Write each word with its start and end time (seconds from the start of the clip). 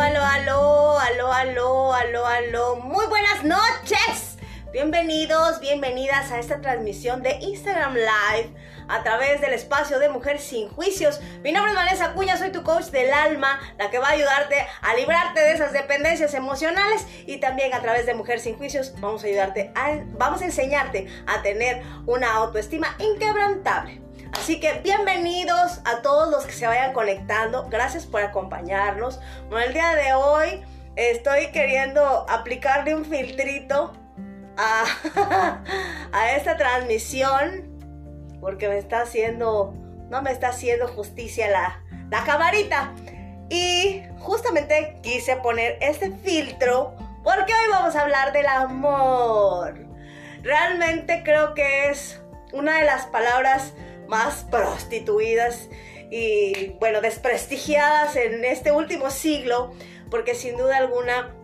Aló, 0.00 0.22
aló, 0.22 0.98
aló, 1.00 1.32
aló, 1.32 1.92
aló, 1.92 2.26
aló. 2.26 2.76
Muy 2.76 3.04
buenas 3.06 3.42
noches. 3.42 4.36
Bienvenidos, 4.72 5.58
bienvenidas 5.58 6.30
a 6.30 6.38
esta 6.38 6.60
transmisión 6.60 7.20
de 7.20 7.32
Instagram 7.40 7.94
Live 7.94 8.54
a 8.88 9.02
través 9.02 9.40
del 9.40 9.54
espacio 9.54 9.98
de 9.98 10.08
Mujer 10.08 10.38
Sin 10.38 10.68
Juicios. 10.68 11.20
Mi 11.42 11.50
nombre 11.50 11.72
es 11.72 11.76
Vanessa 11.76 12.12
Cuña, 12.12 12.36
soy 12.36 12.52
tu 12.52 12.62
coach 12.62 12.86
del 12.86 13.12
alma, 13.12 13.58
la 13.76 13.90
que 13.90 13.98
va 13.98 14.06
a 14.08 14.12
ayudarte 14.12 14.64
a 14.82 14.94
librarte 14.94 15.40
de 15.40 15.52
esas 15.52 15.72
dependencias 15.72 16.32
emocionales 16.32 17.04
y 17.26 17.38
también 17.38 17.74
a 17.74 17.82
través 17.82 18.06
de 18.06 18.14
Mujer 18.14 18.38
Sin 18.38 18.56
Juicios 18.56 18.94
vamos 19.00 19.24
a 19.24 19.26
ayudarte 19.26 19.72
vamos 20.16 20.42
a 20.42 20.44
enseñarte 20.44 21.08
a 21.26 21.42
tener 21.42 21.82
una 22.06 22.34
autoestima 22.34 22.94
inquebrantable. 23.00 24.07
Así 24.32 24.60
que 24.60 24.80
bienvenidos 24.82 25.80
a 25.84 26.02
todos 26.02 26.30
los 26.30 26.44
que 26.44 26.52
se 26.52 26.66
vayan 26.66 26.92
conectando. 26.92 27.68
Gracias 27.68 28.06
por 28.06 28.22
acompañarnos. 28.22 29.20
Bueno, 29.48 29.66
el 29.66 29.72
día 29.72 29.94
de 29.94 30.12
hoy 30.14 30.64
estoy 30.96 31.48
queriendo 31.48 32.26
aplicarle 32.28 32.94
un 32.94 33.04
filtrito 33.04 33.92
a, 34.56 34.84
a 36.12 36.32
esta 36.32 36.56
transmisión 36.56 37.78
porque 38.40 38.68
me 38.68 38.78
está 38.78 39.02
haciendo, 39.02 39.74
no 40.10 40.22
me 40.22 40.30
está 40.30 40.48
haciendo 40.48 40.88
justicia 40.88 41.50
la, 41.50 41.82
la 42.10 42.24
camarita. 42.24 42.92
Y 43.50 44.02
justamente 44.18 44.98
quise 45.02 45.36
poner 45.36 45.78
este 45.80 46.10
filtro 46.10 46.94
porque 47.24 47.52
hoy 47.52 47.70
vamos 47.70 47.96
a 47.96 48.02
hablar 48.02 48.32
del 48.32 48.46
amor. 48.46 49.74
Realmente 50.42 51.22
creo 51.24 51.54
que 51.54 51.90
es 51.90 52.20
una 52.52 52.78
de 52.78 52.84
las 52.84 53.06
palabras 53.06 53.72
más 54.08 54.44
prostituidas 54.50 55.68
y 56.10 56.70
bueno, 56.80 57.00
desprestigiadas 57.00 58.16
en 58.16 58.44
este 58.44 58.72
último 58.72 59.10
siglo, 59.10 59.72
porque 60.10 60.34
sin 60.34 60.56
duda 60.56 60.78
alguna 60.78 61.34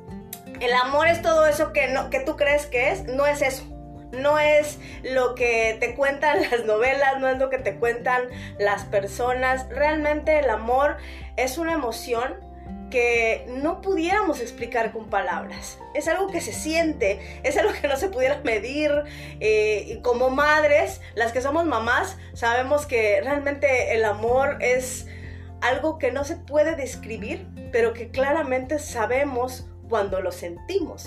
el 0.60 0.72
amor 0.72 1.08
es 1.08 1.20
todo 1.22 1.46
eso 1.46 1.72
que, 1.72 1.88
no, 1.88 2.10
que 2.10 2.20
tú 2.20 2.36
crees 2.36 2.66
que 2.66 2.90
es, 2.90 3.04
no 3.04 3.26
es 3.26 3.42
eso. 3.42 3.64
No 4.12 4.38
es 4.38 4.78
lo 5.02 5.34
que 5.34 5.76
te 5.80 5.96
cuentan 5.96 6.40
las 6.50 6.64
novelas, 6.64 7.18
no 7.20 7.28
es 7.28 7.38
lo 7.38 7.50
que 7.50 7.58
te 7.58 7.76
cuentan 7.76 8.22
las 8.58 8.84
personas. 8.84 9.68
Realmente 9.68 10.38
el 10.38 10.48
amor 10.50 10.96
es 11.36 11.58
una 11.58 11.72
emoción 11.72 12.43
que 12.94 13.44
no 13.48 13.80
pudiéramos 13.80 14.40
explicar 14.40 14.92
con 14.92 15.10
palabras. 15.10 15.80
Es 15.94 16.06
algo 16.06 16.28
que 16.28 16.40
se 16.40 16.52
siente, 16.52 17.40
es 17.42 17.56
algo 17.56 17.72
que 17.72 17.88
no 17.88 17.96
se 17.96 18.08
pudiera 18.08 18.40
medir. 18.44 18.92
Eh, 19.40 19.84
y 19.88 20.00
como 20.00 20.30
madres, 20.30 21.00
las 21.16 21.32
que 21.32 21.40
somos 21.40 21.64
mamás, 21.64 22.16
sabemos 22.34 22.86
que 22.86 23.20
realmente 23.20 23.96
el 23.96 24.04
amor 24.04 24.58
es 24.60 25.08
algo 25.60 25.98
que 25.98 26.12
no 26.12 26.22
se 26.22 26.36
puede 26.36 26.76
describir, 26.76 27.48
pero 27.72 27.94
que 27.94 28.10
claramente 28.10 28.78
sabemos 28.78 29.66
cuando 29.88 30.20
lo 30.20 30.30
sentimos. 30.30 31.06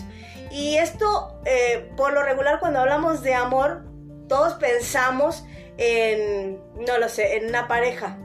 Y 0.51 0.75
esto, 0.75 1.39
eh, 1.45 1.89
por 1.95 2.11
lo 2.11 2.21
regular, 2.21 2.59
cuando 2.59 2.81
hablamos 2.81 3.23
de 3.23 3.33
amor, 3.33 3.85
todos 4.27 4.55
pensamos 4.55 5.45
en, 5.77 6.59
no 6.85 6.97
lo 6.97 7.07
sé, 7.07 7.37
en 7.37 7.47
una 7.47 7.69
pareja. 7.69 8.17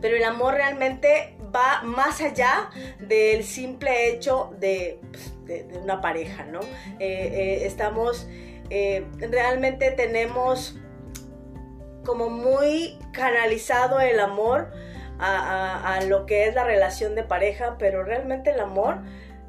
Pero 0.00 0.16
el 0.16 0.24
amor 0.24 0.54
realmente 0.54 1.33
va 1.54 1.82
más 1.82 2.20
allá 2.20 2.70
del 2.98 3.44
simple 3.44 4.10
hecho 4.10 4.54
de, 4.58 4.98
pues, 5.10 5.32
una 5.82 6.00
pareja, 6.00 6.44
¿no? 6.44 6.60
Eh, 6.60 6.66
eh, 6.98 7.66
estamos, 7.66 8.26
realmente 9.20 9.90
tenemos 9.92 10.76
como 12.04 12.28
muy 12.28 12.98
canalizado 13.12 14.00
el 14.00 14.20
amor 14.20 14.70
a, 15.18 16.00
lo 16.06 16.26
que 16.26 16.46
es 16.46 16.54
la 16.54 16.64
relación 16.64 17.14
de 17.14 17.22
pareja, 17.22 17.76
pero 17.78 18.04
realmente 18.04 18.50
el 18.50 18.60
amor 18.60 18.98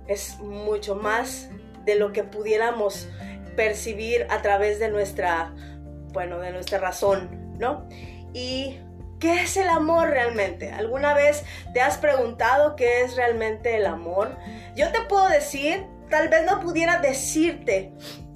es 0.08 0.40
mucho 0.40 0.96
más 0.96 1.50
de 1.84 1.96
lo 1.96 2.14
que 2.14 2.24
pudiéramos 2.24 3.10
percibir 3.56 4.28
a 4.30 4.42
través 4.42 4.80
de 4.80 4.90
nuestra, 4.90 5.54
bueno, 6.14 6.40
de 6.40 6.52
nuestra 6.52 6.80
razón, 6.80 7.58
¿no? 7.58 7.88
Y 8.34 8.80
¿Qué 9.26 9.42
es 9.42 9.58
el 9.58 9.70
amor 9.70 10.10
realmente? 10.10 10.72
¿Alguna 10.72 11.16
vez 11.16 11.44
te 11.74 11.82
has 11.82 11.98
preguntado 11.98 12.76
qué 12.76 13.02
es 13.02 13.16
realmente 13.16 13.76
el 13.76 13.88
amor? 13.88 14.38
Yo 14.76 14.92
te 14.92 15.02
puedo 15.02 15.28
decir, 15.30 15.84
tal 16.12 16.30
vez 16.30 16.46
no 16.46 16.60
pudiera 16.60 17.00
decirte 17.00 17.92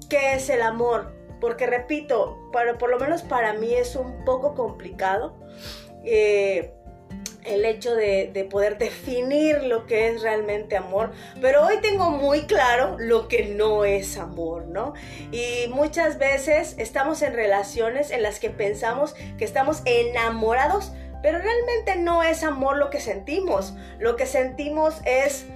qué 0.08 0.32
es 0.32 0.50
el 0.50 0.62
amor, 0.62 1.14
porque 1.40 1.68
repito, 1.68 2.36
pero 2.52 2.76
por 2.76 2.90
lo 2.90 2.98
menos 2.98 3.22
para 3.22 3.52
mí 3.52 3.72
es 3.72 3.94
un 3.94 4.24
poco 4.24 4.56
complicado. 4.56 5.38
Eh, 6.04 6.74
el 7.44 7.64
hecho 7.64 7.94
de, 7.94 8.46
poder 8.50 8.78
definir 8.78 9.62
lo 9.62 9.86
que 9.86 10.08
es 10.08 10.22
realmente 10.22 10.76
amor, 10.76 11.12
pero 11.40 11.64
hoy 11.64 11.78
tengo 11.80 12.10
muy 12.10 12.42
claro 12.42 12.96
lo 12.98 13.28
que 13.28 13.44
no 13.44 13.84
es 13.84 14.16
amor, 14.16 14.66
¿no? 14.66 14.94
Y 15.30 15.68
muchas 15.68 16.18
veces 16.18 16.74
estamos 16.78 17.22
en 17.22 17.34
relaciones 17.34 18.10
en 18.10 18.22
las 18.22 18.40
que 18.40 18.50
pensamos 18.50 19.14
que 19.38 19.44
estamos 19.44 19.82
enamorados, 19.84 20.92
pero 21.22 21.38
realmente 21.38 21.96
no 21.96 22.22
es 22.22 22.42
amor 22.42 22.76
lo 22.76 22.90
que 22.90 23.00
sentimos. 23.00 23.74
Lo 23.98 24.16
que 24.16 24.26
sentimos 24.26 25.00
es, 25.04 25.46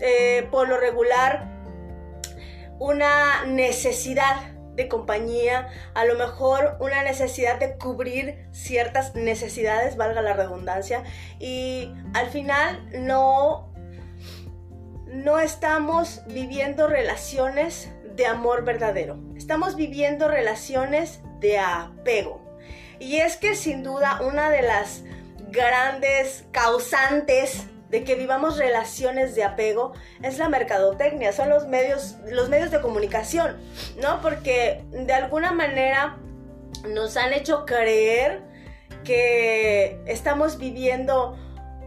eh, 0.00 0.46
por 0.50 0.68
lo 0.68 0.78
regular, 0.78 1.48
una 2.78 3.44
necesidad 3.44 4.36
de 4.78 4.88
compañía, 4.88 5.68
a 5.92 6.04
lo 6.04 6.14
mejor 6.14 6.76
una 6.80 7.02
necesidad 7.02 7.58
de 7.58 7.76
cubrir 7.76 8.46
ciertas 8.52 9.14
necesidades, 9.16 9.96
valga 9.96 10.22
la 10.22 10.34
redundancia, 10.34 11.02
y 11.40 11.92
al 12.14 12.30
final 12.30 12.88
no, 12.92 13.74
no 15.06 15.40
estamos 15.40 16.22
viviendo 16.28 16.86
relaciones 16.86 17.90
de 18.14 18.26
amor 18.26 18.64
verdadero, 18.64 19.18
estamos 19.36 19.74
viviendo 19.74 20.28
relaciones 20.28 21.20
de 21.40 21.58
apego. 21.58 22.40
Y 23.00 23.16
es 23.16 23.36
que 23.36 23.56
sin 23.56 23.82
duda 23.82 24.20
una 24.22 24.48
de 24.48 24.62
las 24.62 25.02
grandes 25.50 26.44
causantes 26.52 27.66
de 27.90 28.04
que 28.04 28.14
vivamos 28.14 28.58
relaciones 28.58 29.34
de 29.34 29.44
apego 29.44 29.92
es 30.22 30.38
la 30.38 30.48
mercadotecnia, 30.48 31.32
son 31.32 31.48
los 31.48 31.66
medios, 31.66 32.16
los 32.30 32.48
medios 32.48 32.70
de 32.70 32.80
comunicación, 32.80 33.56
¿no? 34.00 34.20
Porque 34.20 34.84
de 34.90 35.12
alguna 35.12 35.52
manera 35.52 36.18
nos 36.86 37.16
han 37.16 37.32
hecho 37.32 37.64
creer 37.64 38.42
que 39.04 40.00
estamos 40.06 40.58
viviendo 40.58 41.36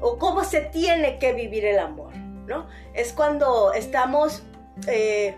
o 0.01 0.17
cómo 0.17 0.43
se 0.43 0.61
tiene 0.61 1.19
que 1.19 1.33
vivir 1.33 1.65
el 1.65 1.77
amor, 1.79 2.15
¿no? 2.15 2.67
Es 2.93 3.13
cuando 3.13 3.73
estamos, 3.73 4.43
eh, 4.87 5.35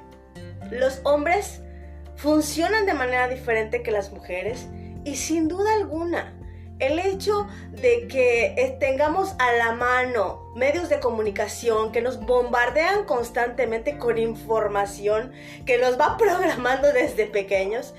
los 0.71 1.01
hombres 1.03 1.61
funcionan 2.15 2.85
de 2.85 2.93
manera 2.93 3.27
diferente 3.27 3.83
que 3.83 3.91
las 3.91 4.11
mujeres 4.11 4.67
y 5.03 5.17
sin 5.17 5.49
duda 5.49 5.75
alguna 5.75 6.33
el 6.79 6.99
hecho 6.99 7.47
de 7.71 8.07
que 8.07 8.75
tengamos 8.79 9.35
a 9.39 9.51
la 9.53 9.71
mano 9.73 10.51
medios 10.55 10.89
de 10.89 10.99
comunicación 10.99 11.91
que 11.91 12.01
nos 12.01 12.19
bombardean 12.19 13.05
constantemente 13.05 13.97
con 13.97 14.17
información 14.17 15.31
que 15.65 15.77
nos 15.77 15.99
va 15.99 16.17
programando 16.19 16.91
desde 16.91 17.25
pequeños, 17.25 17.93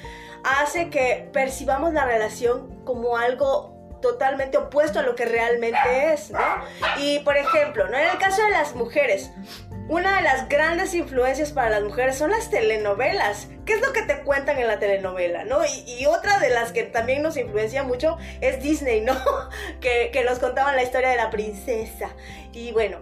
hace 0.44 0.90
que 0.90 1.28
percibamos 1.32 1.92
la 1.92 2.04
relación 2.04 2.84
como 2.84 3.16
algo 3.16 3.74
totalmente 4.02 4.58
opuesto 4.58 4.98
a 4.98 5.02
lo 5.02 5.14
que 5.14 5.24
realmente 5.24 6.12
es, 6.12 6.30
¿no? 6.30 6.38
Y 6.98 7.20
por 7.20 7.38
ejemplo, 7.38 7.88
¿no? 7.88 7.96
En 7.96 8.10
el 8.10 8.18
caso 8.18 8.42
de 8.42 8.50
las 8.50 8.74
mujeres, 8.74 9.30
una 9.88 10.16
de 10.16 10.22
las 10.22 10.48
grandes 10.48 10.94
influencias 10.94 11.52
para 11.52 11.68
las 11.68 11.82
mujeres 11.82 12.16
son 12.16 12.30
las 12.30 12.48
telenovelas. 12.48 13.48
¿Qué 13.66 13.74
es 13.74 13.80
lo 13.82 13.92
que 13.92 14.02
te 14.02 14.22
cuentan 14.22 14.58
en 14.58 14.66
la 14.66 14.78
telenovela, 14.78 15.44
no? 15.44 15.58
Y, 15.64 16.06
otra 16.06 16.38
de 16.38 16.48
las 16.50 16.72
que 16.72 16.84
también 16.84 17.22
nos 17.22 17.36
influencia 17.36 17.82
mucho 17.82 18.16
es 18.40 18.62
Disney, 18.62 19.02
¿no? 19.02 19.14
que, 19.80 20.10
que 20.10 20.24
nos 20.24 20.38
contaban 20.38 20.76
la 20.76 20.82
historia 20.82 21.10
de 21.10 21.16
la 21.16 21.30
princesa. 21.30 22.10
Y 22.52 22.72
bueno, 22.72 22.98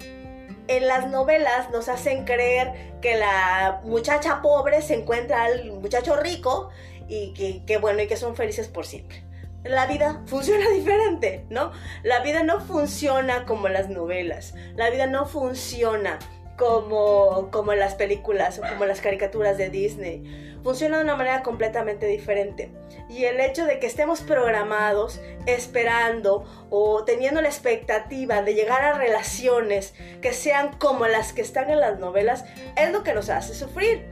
en 0.66 0.88
las 0.88 1.08
novelas 1.08 1.70
nos 1.70 1.88
hacen 1.88 2.24
creer 2.24 2.72
que 3.00 3.16
la 3.16 3.80
muchacha 3.84 4.42
pobre 4.42 4.82
se 4.82 4.94
encuentra 4.94 5.44
al 5.44 5.70
muchacho 5.72 6.16
rico 6.16 6.70
y 7.06 7.32
que, 7.34 7.64
que, 7.64 7.76
bueno 7.76 8.02
y 8.02 8.08
que 8.08 8.16
son 8.16 8.34
felices 8.34 8.66
por 8.66 8.86
siempre. 8.86 9.22
La 9.62 9.86
vida 9.86 10.20
funciona 10.26 10.68
diferente, 10.74 11.44
¿no? 11.48 11.70
La 12.02 12.20
vida 12.20 12.42
no 12.42 12.60
funciona 12.60 13.46
como 13.46 13.68
las 13.68 13.88
novelas. 13.88 14.54
La 14.74 14.90
vida 14.90 15.06
no 15.06 15.26
funciona 15.26 16.18
como, 16.62 17.48
como 17.50 17.74
las 17.74 17.96
películas 17.96 18.60
o 18.60 18.62
como 18.62 18.84
las 18.84 19.00
caricaturas 19.00 19.58
de 19.58 19.68
Disney. 19.68 20.60
Funciona 20.62 20.98
de 20.98 21.02
una 21.02 21.16
manera 21.16 21.42
completamente 21.42 22.06
diferente. 22.06 22.70
Y 23.08 23.24
el 23.24 23.40
hecho 23.40 23.66
de 23.66 23.80
que 23.80 23.88
estemos 23.88 24.20
programados, 24.20 25.20
esperando 25.46 26.44
o 26.70 27.02
teniendo 27.02 27.42
la 27.42 27.48
expectativa 27.48 28.42
de 28.42 28.54
llegar 28.54 28.84
a 28.84 28.96
relaciones 28.96 29.92
que 30.20 30.32
sean 30.32 30.78
como 30.78 31.08
las 31.08 31.32
que 31.32 31.42
están 31.42 31.68
en 31.68 31.80
las 31.80 31.98
novelas, 31.98 32.44
es 32.76 32.92
lo 32.92 33.02
que 33.02 33.12
nos 33.12 33.28
hace 33.28 33.54
sufrir. 33.54 34.06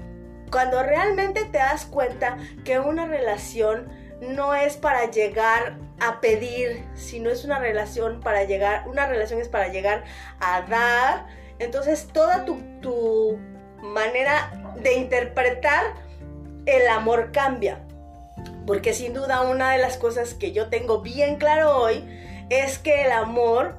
Cuando 0.50 0.82
realmente 0.82 1.44
te 1.44 1.58
das 1.58 1.84
cuenta 1.84 2.36
que 2.64 2.80
una 2.80 3.06
relación 3.06 3.88
no 4.20 4.56
es 4.56 4.76
para 4.76 5.08
llegar 5.08 5.76
a 6.00 6.20
pedir, 6.20 6.84
sino 6.94 7.30
es 7.30 7.44
una 7.44 7.60
relación 7.60 8.18
para 8.20 8.42
llegar, 8.42 8.88
una 8.88 9.06
relación 9.06 9.40
es 9.40 9.48
para 9.48 9.68
llegar 9.68 10.02
a 10.40 10.62
dar 10.62 11.39
entonces 11.60 12.08
toda 12.12 12.44
tu, 12.44 12.58
tu 12.80 13.38
manera 13.82 14.74
de 14.82 14.94
interpretar 14.94 15.94
el 16.66 16.88
amor 16.88 17.30
cambia. 17.32 17.80
Porque 18.66 18.94
sin 18.94 19.14
duda 19.14 19.42
una 19.42 19.72
de 19.72 19.78
las 19.78 19.96
cosas 19.96 20.34
que 20.34 20.52
yo 20.52 20.68
tengo 20.68 21.00
bien 21.00 21.36
claro 21.36 21.76
hoy 21.76 22.04
es 22.50 22.78
que 22.78 23.04
el 23.04 23.12
amor 23.12 23.76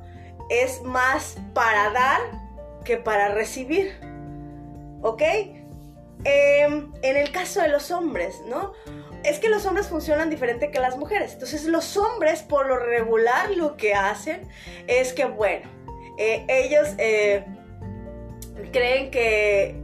es 0.50 0.82
más 0.84 1.38
para 1.54 1.92
dar 1.92 2.20
que 2.84 2.98
para 2.98 3.30
recibir. 3.30 4.00
¿Ok? 5.02 5.22
Em, 6.24 6.92
en 7.02 7.18
el 7.18 7.32
caso 7.32 7.62
de 7.62 7.70
los 7.70 7.90
hombres, 7.90 8.42
¿no? 8.48 8.74
Es 9.24 9.40
que 9.40 9.50
los 9.50 9.66
hombres 9.66 9.88
funcionan 9.88 10.30
diferente 10.30 10.72
que 10.72 10.80
las 10.80 10.98
mujeres. 10.98 11.34
Entonces 11.34 11.66
los 11.66 11.98
hombres 11.98 12.44
por 12.44 12.68
lo 12.68 12.78
regular 12.78 13.52
lo 13.52 13.78
que 13.78 13.94
hacen 13.94 14.48
es 14.88 15.14
que, 15.14 15.26
bueno, 15.26 15.68
eh, 16.18 16.46
ellos 16.48 16.90
eh, 16.98 17.46
creen 18.72 19.12
que 19.12 19.76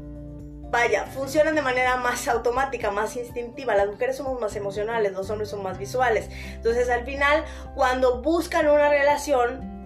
vaya, 0.70 1.06
funcionan 1.06 1.56
de 1.56 1.62
manera 1.62 1.98
más 1.98 2.28
automática, 2.28 2.92
más 2.92 3.16
instintiva. 3.16 3.76
Las 3.76 3.88
mujeres 3.88 4.18
somos 4.18 4.40
más 4.40 4.56
emocionales, 4.56 5.14
los 5.14 5.30
hombres 5.30 5.50
son 5.50 5.64
más 5.64 5.78
visuales. 5.78 6.30
Entonces, 6.54 6.90
al 6.90 7.06
final, 7.06 7.44
cuando 7.76 8.22
buscan 8.22 8.68
una 8.68 8.90
relación 8.90 9.78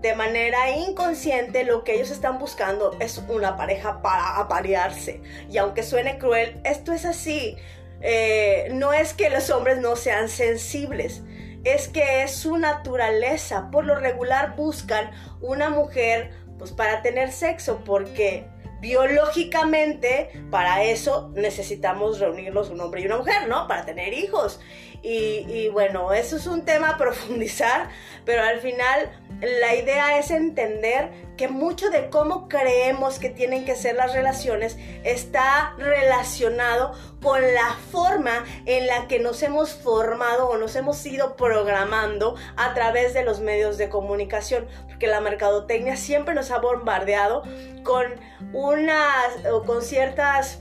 de 0.00 0.14
manera 0.14 0.70
inconsciente, 0.70 1.64
lo 1.64 1.82
que 1.82 1.94
ellos 1.94 2.10
están 2.10 2.38
buscando 2.38 2.96
es 3.00 3.20
una 3.28 3.56
pareja 3.56 4.00
para 4.00 4.36
aparearse. 4.38 5.20
Y 5.50 5.58
aunque 5.58 5.82
suene 5.82 6.18
cruel, 6.18 6.60
esto 6.64 6.92
es 6.92 7.04
así. 7.04 7.56
Eh, 8.00 8.68
no 8.72 8.92
es 8.92 9.12
que 9.12 9.28
los 9.28 9.50
hombres 9.50 9.78
no 9.78 9.96
sean 9.96 10.28
sensibles, 10.28 11.22
es 11.64 11.88
que 11.88 12.22
es 12.22 12.30
su 12.30 12.56
naturaleza. 12.58 13.70
Por 13.72 13.84
lo 13.84 13.96
regular 13.96 14.54
buscan 14.54 15.10
una 15.40 15.68
mujer 15.68 16.30
pues 16.58 16.72
para 16.72 17.02
tener 17.02 17.32
sexo 17.32 17.82
porque 17.84 18.46
biológicamente 18.80 20.30
para 20.50 20.84
eso 20.84 21.30
necesitamos 21.34 22.20
reunirnos 22.20 22.70
un 22.70 22.80
hombre 22.80 23.02
y 23.02 23.06
una 23.06 23.18
mujer, 23.18 23.48
¿no? 23.48 23.66
Para 23.66 23.84
tener 23.84 24.12
hijos. 24.12 24.60
Y, 25.02 25.68
bueno, 25.68 26.12
eso 26.12 26.36
es 26.36 26.46
un 26.46 26.64
tema 26.64 26.90
a 26.90 26.98
profundizar, 26.98 27.88
pero 28.24 28.42
al 28.42 28.60
final 28.60 29.10
la 29.40 29.74
idea 29.74 30.18
es 30.18 30.30
entender 30.30 31.10
que 31.36 31.48
mucho 31.48 31.90
de 31.90 32.10
cómo 32.10 32.48
creemos 32.48 33.18
que 33.18 33.30
tienen 33.30 33.64
que 33.64 33.76
ser 33.76 33.94
las 33.94 34.12
relaciones 34.12 34.76
está 35.04 35.74
relacionado 35.78 36.94
con 37.22 37.40
la 37.40 37.76
forma 37.92 38.44
en 38.66 38.88
la 38.88 39.06
que 39.06 39.20
nos 39.20 39.42
hemos 39.42 39.72
formado 39.72 40.48
o 40.48 40.58
nos 40.58 40.74
hemos 40.74 41.04
ido 41.06 41.36
programando 41.36 42.34
a 42.56 42.74
través 42.74 43.14
de 43.14 43.24
los 43.24 43.40
medios 43.40 43.78
de 43.78 43.88
comunicación, 43.88 44.66
porque 44.88 45.06
la 45.06 45.20
mercadotecnia 45.20 45.96
siempre 45.96 46.34
nos 46.34 46.50
ha 46.50 46.58
bombardeado 46.58 47.44
con 47.84 48.04
unas 48.52 49.44
o 49.50 49.62
con 49.62 49.82
ciertas 49.82 50.60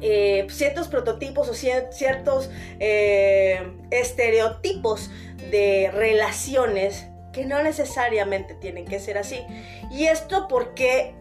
eh, 0.00 0.46
ciertos 0.50 0.88
prototipos 0.88 1.48
o 1.48 1.54
ciertos 1.54 2.50
eh, 2.78 3.72
estereotipos 3.90 5.10
de 5.50 5.90
relaciones 5.92 7.06
que 7.32 7.44
no 7.44 7.62
necesariamente 7.62 8.54
tienen 8.54 8.84
que 8.84 9.00
ser 9.00 9.18
así. 9.18 9.40
Y 9.90 10.06
esto 10.06 10.48
porque 10.48 11.14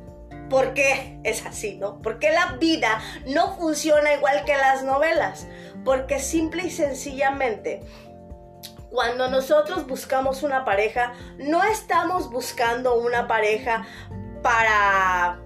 ¿Por 0.49 0.73
qué 0.73 1.19
es 1.23 1.45
así, 1.45 1.77
no? 1.77 2.01
Porque 2.01 2.31
la 2.31 2.53
vida 2.53 3.01
no 3.25 3.57
funciona 3.57 4.13
igual 4.13 4.45
que 4.45 4.55
las 4.55 4.83
novelas. 4.83 5.45
Porque 5.83 6.19
simple 6.19 6.63
y 6.63 6.69
sencillamente, 6.69 7.81
cuando 8.89 9.29
nosotros 9.29 9.87
buscamos 9.87 10.43
una 10.43 10.63
pareja, 10.63 11.13
no 11.37 11.63
estamos 11.63 12.29
buscando 12.29 12.95
una 12.95 13.27
pareja 13.27 13.85
para... 14.41 15.41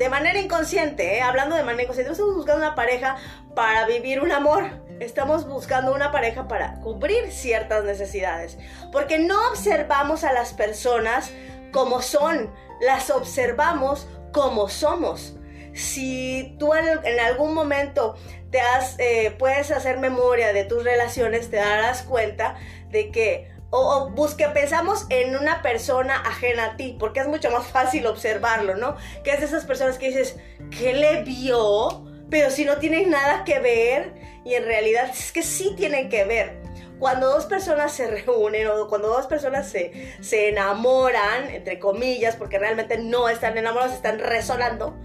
De 0.00 0.08
manera 0.08 0.40
inconsciente, 0.40 1.18
¿eh? 1.18 1.20
hablando 1.20 1.56
de 1.56 1.62
manera 1.62 1.82
inconsciente, 1.82 2.12
estamos 2.12 2.34
buscando 2.34 2.64
una 2.64 2.74
pareja 2.74 3.16
para 3.54 3.84
vivir 3.84 4.22
un 4.22 4.32
amor 4.32 4.64
estamos 4.98 5.46
buscando 5.46 5.94
una 5.94 6.10
pareja 6.10 6.48
para 6.48 6.80
cubrir 6.80 7.30
ciertas 7.30 7.84
necesidades. 7.84 8.56
Porque 8.92 9.18
no 9.18 9.36
observamos 9.50 10.24
a 10.24 10.32
las 10.32 10.54
personas 10.54 11.30
como 11.70 12.00
son, 12.00 12.50
las 12.80 13.10
observamos 13.10 14.08
como 14.32 14.70
somos. 14.70 15.36
Si 15.74 16.56
tú 16.58 16.72
en, 16.72 17.20
algún 17.20 17.52
momento 17.52 18.16
te 18.50 18.58
has, 18.58 18.98
eh, 18.98 19.36
puedes 19.38 19.70
hacer 19.70 19.98
memoria 19.98 20.54
de 20.54 20.64
tus 20.64 20.82
relaciones, 20.82 21.50
te 21.50 21.56
darás 21.56 22.04
cuenta 22.04 22.56
de 22.88 23.10
que 23.10 23.50
o, 23.70 24.10
busque, 24.10 24.48
pensamos 24.48 25.06
en 25.10 25.36
una 25.36 25.62
persona 25.62 26.16
ajena 26.16 26.64
a 26.66 26.76
ti, 26.76 26.96
porque 26.98 27.20
es 27.20 27.28
mucho 27.28 27.50
más 27.50 27.66
fácil 27.66 28.06
observarlo, 28.06 28.76
¿no? 28.76 28.96
Que 29.22 29.30
es 29.30 29.40
de 29.40 29.46
esas 29.46 29.64
personas 29.64 29.96
que 29.96 30.08
dices, 30.08 30.36
¿qué 30.76 30.92
le 30.92 31.22
vio? 31.22 32.04
Pero 32.28 32.50
si 32.50 32.64
no 32.64 32.78
tienes 32.78 33.06
nada 33.06 33.44
que 33.44 33.60
ver, 33.60 34.14
y 34.44 34.54
en 34.54 34.64
realidad 34.64 35.10
es 35.10 35.32
que 35.32 35.42
sí 35.42 35.74
tienen 35.76 36.08
que 36.08 36.24
ver. 36.24 36.60
Cuando 36.98 37.28
dos 37.28 37.46
personas 37.46 37.92
se 37.92 38.06
reúnen 38.10 38.66
o 38.66 38.88
cuando 38.88 39.08
dos 39.08 39.26
personas 39.26 39.68
se, 39.68 40.16
se 40.20 40.48
enamoran, 40.48 41.48
entre 41.50 41.78
comillas, 41.78 42.36
porque 42.36 42.58
realmente 42.58 42.98
no 42.98 43.28
están 43.28 43.56
enamorados, 43.56 43.94
están 43.94 44.18
resonando, 44.18 44.96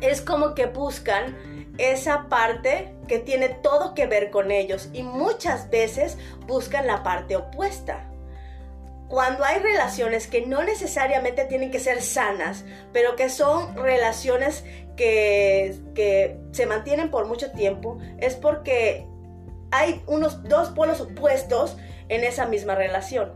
es 0.00 0.20
como 0.20 0.54
que 0.54 0.66
buscan 0.66 1.36
esa 1.80 2.28
parte 2.28 2.94
que 3.08 3.18
tiene 3.18 3.48
todo 3.48 3.94
que 3.94 4.06
ver 4.06 4.30
con 4.30 4.50
ellos 4.50 4.88
y 4.92 5.02
muchas 5.02 5.70
veces 5.70 6.18
buscan 6.46 6.86
la 6.86 7.02
parte 7.02 7.36
opuesta 7.36 8.10
cuando 9.10 9.44
hay 9.44 9.58
relaciones 9.58 10.28
que 10.28 10.46
no 10.46 10.62
necesariamente 10.62 11.44
tienen 11.44 11.72
que 11.72 11.80
ser 11.80 12.00
sanas, 12.00 12.64
pero 12.92 13.16
que 13.16 13.28
son 13.28 13.76
relaciones 13.76 14.64
que, 14.96 15.76
que 15.96 16.38
se 16.52 16.64
mantienen 16.64 17.10
por 17.10 17.26
mucho 17.26 17.50
tiempo, 17.50 17.98
es 18.18 18.36
porque 18.36 19.08
hay 19.72 20.00
unos 20.06 20.44
dos 20.44 20.68
polos 20.68 21.00
opuestos 21.00 21.76
en 22.08 22.22
esa 22.22 22.46
misma 22.46 22.76
relación. 22.76 23.32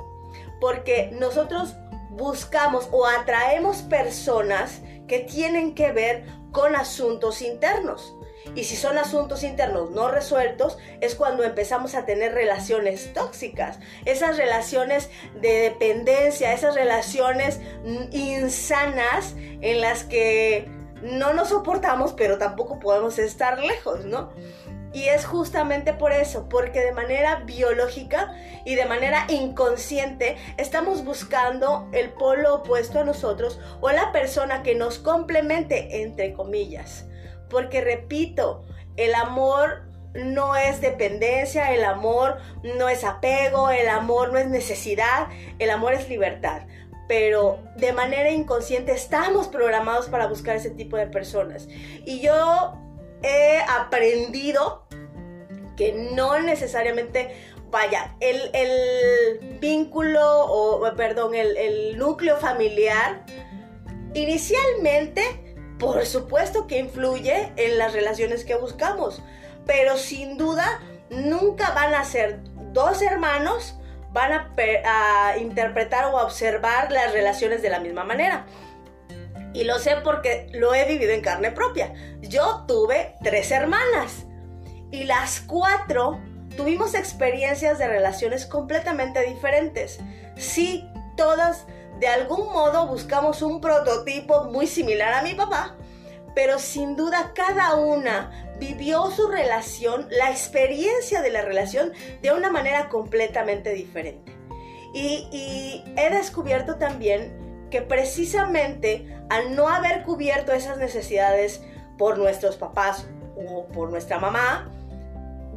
Porque 0.61 1.11
nosotros 1.19 1.75
buscamos 2.11 2.89
o 2.93 3.05
atraemos 3.07 3.79
personas 3.83 4.81
que 5.09 5.19
tienen 5.19 5.75
que 5.75 5.91
ver 5.91 6.25
con 6.53 6.77
asuntos 6.77 7.43
internos. 7.43 8.15
Y 8.55 8.65
si 8.65 8.77
son 8.77 8.99
asuntos 8.99 9.43
internos 9.43 9.91
no 9.91 10.09
resueltos, 10.09 10.79
es 11.01 11.15
cuando 11.15 11.45
empezamos 11.45 11.95
a 11.95 12.05
tener 12.05 12.35
relaciones 12.35 13.13
tóxicas, 13.13 13.79
esas 14.05 14.37
relaciones 14.37 15.11
de 15.41 15.71
dependencia, 15.71 16.53
esas 16.53 16.75
relaciones 16.75 17.61
insanas 18.13 19.35
en 19.61 19.81
las 19.81 20.05
que 20.05 20.69
no 21.03 21.35
nos 21.35 21.49
soportamos, 21.49 22.13
pero 22.13 22.39
tampoco 22.39 22.79
podemos 22.79 23.19
estar 23.19 23.59
lejos, 23.59 24.05
¿no? 24.05 24.31
Y 24.95 25.09
es 25.09 25.27
justamente 25.27 25.93
por 25.93 26.13
eso, 26.13 26.49
porque 26.49 26.81
de 26.81 26.93
manera 26.93 27.43
biológica 27.45 28.33
y 28.65 28.77
de 28.77 28.87
manera 28.87 29.27
inconsciente 29.29 30.37
estamos 30.57 31.05
buscando 31.05 31.89
el 31.93 32.11
polo 32.11 32.55
opuesto 32.55 33.01
a 33.01 33.05
nosotros 33.05 33.59
o 33.81 33.91
la 33.91 34.13
persona 34.13 34.63
que 34.63 34.77
nos 34.77 35.01
complemente, 35.01 36.03
entre 36.03 36.33
comillas. 36.33 37.07
Porque 37.49 37.81
repito, 37.81 38.63
el 38.97 39.15
amor 39.15 39.85
no 40.15 40.57
es 40.57 40.81
dependencia, 40.81 41.73
el 41.73 41.85
amor 41.85 42.39
no 42.63 42.89
es 42.89 43.05
apego, 43.05 43.71
el 43.71 43.89
amor 43.89 44.33
no 44.33 44.39
es 44.39 44.47
necesidad, 44.47 45.29
el 45.59 45.71
amor 45.71 45.95
es 45.95 46.09
libertad. 46.09 46.63
Pero 47.09 47.59
de 47.77 47.93
manera 47.93 48.31
inconsciente 48.31 48.93
estamos 48.93 49.49
programados 49.49 50.09
para 50.09 50.27
buscar 50.27 50.57
ese 50.57 50.71
tipo 50.71 50.97
de 50.97 51.07
personas. 51.07 51.69
Y 52.05 52.21
yo 52.21 52.75
he 53.23 53.59
aprendido 53.69 54.87
que 55.77 55.93
no 56.13 56.39
necesariamente, 56.41 57.35
vaya, 57.71 58.17
el, 58.21 59.59
vínculo 59.61 60.47
o, 60.47 60.95
perdón, 60.95 61.35
el, 61.35 61.57
el 61.57 61.99
núcleo 61.99 62.37
familiar, 62.37 63.25
inicialmente 64.15 65.44
por 65.79 66.05
supuesto 66.07 66.67
que 66.67 66.79
influye 66.79 67.53
en 67.57 67.79
las 67.79 67.93
relaciones 67.93 68.45
que 68.45 68.55
buscamos, 68.55 69.23
pero 69.67 69.97
sin 69.97 70.37
duda 70.37 70.81
nunca 71.11 71.71
van 71.71 71.95
a 71.95 72.05
ser 72.05 72.41
dos 72.73 73.03
hermanos, 73.03 73.77
van 74.13 74.33
a, 74.33 75.37
interpretar 75.39 76.07
o 76.07 76.19
observar 76.19 76.93
las 76.93 77.13
relaciones 77.13 77.63
de 77.63 77.71
la 77.71 77.81
misma 77.81 78.05
manera. 78.05 78.47
Y 79.53 79.65
lo 79.65 79.79
sé 79.79 79.97
porque 80.03 80.49
lo 80.53 80.75
he 80.75 80.85
vivido 80.85 81.13
en 81.13 81.21
carne 81.21 81.53
propia. 81.53 81.93
Yo 82.21 82.65
tuve 82.67 83.15
tres 83.23 83.51
hermanas 83.51 84.27
y 84.91 85.05
las 85.05 85.41
cuatro 85.41 86.21
tuvimos 86.57 86.95
experiencias 86.95 87.79
de 87.79 87.89
relaciones 87.89 88.47
completamente 88.47 89.21
diferentes. 89.23 90.01
Sí, 90.37 90.89
todas 91.17 91.67
de 92.01 92.09
algún 92.09 92.53
modo 92.53 92.87
buscamos 92.87 93.43
un 93.43 93.61
prototipo 93.61 94.45
muy 94.45 94.67
similar 94.67 95.15
a 95.15 95.23
mi 95.23 95.35
papá, 95.35 95.77
pero 96.35 96.59
sin 96.59 96.97
duda 96.97 97.33
cada 97.35 97.75
una 97.77 98.57
vivió 98.59 99.11
su 99.11 99.29
relación, 99.29 100.07
la 100.11 100.31
experiencia 100.31 101.23
de 101.23 101.31
la 101.31 101.43
relación 101.43 101.93
de 102.23 102.33
una 102.33 102.51
manera 102.51 102.89
completamente 102.89 103.73
diferente. 103.73 104.33
Y, 104.93 105.83
he 105.97 106.11
descubierto 106.11 106.77
también 106.77 107.67
que 107.71 107.83
precisamente 107.83 109.19
al 109.29 109.57
no 109.57 109.69
haber 109.69 110.05
cubierto 110.05 110.53
esas 110.53 110.79
necesidades 110.79 111.63
por 111.99 112.19
nuestros 112.19 112.57
papás 112.57 113.07
o 113.37 113.67
por 113.67 113.91
nuestra 113.91 114.21
mamá, 114.21 114.71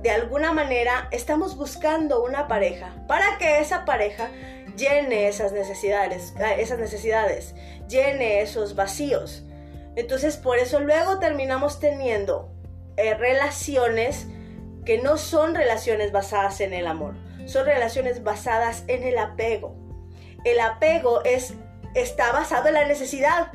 de 0.02 0.10
alguna 0.10 0.54
manera 0.54 1.08
estamos 1.12 1.56
buscando 1.56 2.24
una 2.24 2.48
pareja 2.48 2.94
para 3.08 3.38
que 3.38 3.60
esa 3.60 3.86
pareja 3.86 4.30
llene 4.78 5.28
esas 5.28 5.52
necesidades, 5.52 6.34
eh, 6.40 6.58
esas 6.60 6.80
necesidades, 6.80 7.56
llene 7.90 8.42
esos 8.42 8.76
vacíos. 8.76 9.44
Entonces 9.96 10.38
por 10.38 10.58
eso 10.60 10.80
luego 10.80 11.20
terminamos 11.20 11.80
teniendo 11.80 12.52
eh, 12.96 13.16
relaciones 13.16 14.28
que 14.86 15.00
no 15.00 15.18
son 15.18 15.56
relaciones 15.56 16.12
basadas 16.12 16.62
en 16.62 16.74
el 16.74 16.88
amor, 16.88 17.16
son 17.46 17.66
relaciones 17.66 18.24
basadas 18.24 18.84
en 18.88 19.04
el 19.04 19.18
apego. 19.18 19.76
El 20.46 20.60
apego 20.60 21.24
es, 21.26 21.56
está 21.94 22.32
basado 22.32 22.68
en 22.70 22.76
la 22.76 22.88
necesidad. 22.88 23.52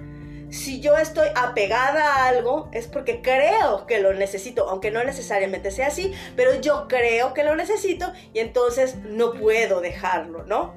Si 0.51 0.81
yo 0.81 0.99
estoy 0.99 1.29
apegada 1.35 2.17
a 2.17 2.29
algo 2.29 2.69
es 2.73 2.87
porque 2.87 3.23
creo 3.23 3.87
que 3.87 4.01
lo 4.01 4.13
necesito, 4.13 4.69
aunque 4.69 4.91
no 4.91 5.03
necesariamente 5.03 5.71
sea 5.71 5.87
así, 5.87 6.13
pero 6.37 6.61
yo 6.61 6.87
creo 6.89 7.33
que 7.33 7.45
lo 7.45 7.57
necesito 7.57 8.13
y 8.35 8.41
entonces 8.41 8.97
no 8.97 9.33
puedo 9.33 9.81
dejarlo, 9.81 10.45
¿no? 10.45 10.75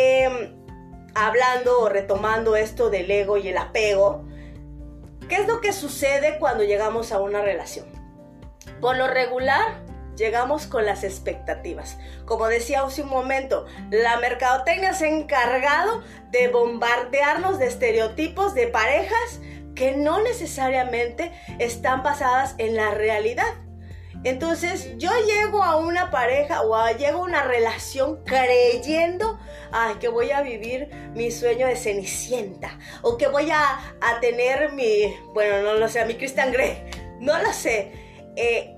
Em, 0.00 0.54
hablando 1.16 1.80
o 1.80 1.88
retomando 1.88 2.54
esto 2.54 2.88
del 2.88 3.10
ego 3.10 3.36
y 3.36 3.48
el 3.48 3.58
apego, 3.58 4.24
¿qué 5.28 5.34
es 5.34 5.48
lo 5.48 5.60
que 5.60 5.72
sucede 5.72 6.38
cuando 6.38 6.62
llegamos 6.62 7.10
a 7.10 7.20
una 7.20 7.42
relación? 7.42 7.86
Por 8.80 8.96
lo 8.96 9.08
regular, 9.08 9.82
llegamos 10.14 10.68
con 10.68 10.86
las 10.86 11.02
expectativas. 11.02 11.98
Como 12.26 12.46
decía 12.46 12.82
hace 12.82 13.02
un 13.02 13.08
momento, 13.08 13.66
la 13.90 14.18
mercadotecnia 14.18 14.92
se 14.92 15.06
ha 15.06 15.08
encargado 15.08 16.04
de 16.30 16.46
bombardearnos 16.46 17.58
de 17.58 17.66
estereotipos 17.66 18.54
de 18.54 18.68
parejas 18.68 19.40
que 19.74 19.96
no 19.96 20.22
necesariamente 20.22 21.32
están 21.58 22.04
basadas 22.04 22.54
en 22.58 22.76
la 22.76 22.92
realidad. 22.92 23.52
Entonces 24.24 24.96
yo 24.98 25.10
llego 25.26 25.62
a 25.62 25.76
una 25.76 26.10
pareja 26.10 26.62
o 26.62 26.76
llego 26.96 27.18
a 27.18 27.24
una 27.24 27.42
relación 27.44 28.22
creyendo 28.24 29.38
ay, 29.70 29.94
que 30.00 30.08
voy 30.08 30.32
a 30.32 30.42
vivir 30.42 30.88
mi 31.14 31.30
sueño 31.30 31.66
de 31.66 31.76
Cenicienta 31.76 32.78
o 33.02 33.16
que 33.16 33.28
voy 33.28 33.50
a, 33.50 33.78
a 34.00 34.20
tener 34.20 34.72
mi, 34.72 35.14
bueno, 35.34 35.62
no 35.62 35.74
lo 35.74 35.88
sé, 35.88 36.04
mi 36.04 36.14
Christian 36.14 36.52
Grey, 36.52 36.82
no 37.20 37.38
lo 37.40 37.52
sé 37.52 38.08
eh, 38.40 38.76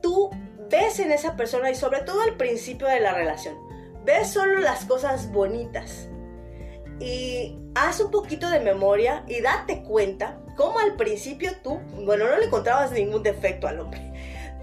tú 0.00 0.30
ves 0.68 0.98
en 0.98 1.12
esa 1.12 1.36
persona 1.36 1.70
y 1.70 1.76
sobre 1.76 2.00
todo 2.00 2.20
al 2.22 2.36
principio 2.36 2.88
de 2.88 2.98
la 2.98 3.14
relación, 3.14 3.56
ves 4.04 4.32
solo 4.32 4.58
las 4.58 4.84
cosas 4.84 5.30
bonitas. 5.30 6.08
Y 6.98 7.56
haz 7.76 8.00
un 8.00 8.10
poquito 8.10 8.50
de 8.50 8.58
memoria 8.58 9.24
y 9.28 9.40
date 9.40 9.84
cuenta 9.84 10.40
cómo 10.56 10.80
al 10.80 10.96
principio 10.96 11.52
tú, 11.62 11.78
bueno, 12.04 12.26
no 12.28 12.36
le 12.36 12.46
encontrabas 12.46 12.90
ningún 12.90 13.22
defecto 13.22 13.68
al 13.68 13.78
hombre. 13.78 14.11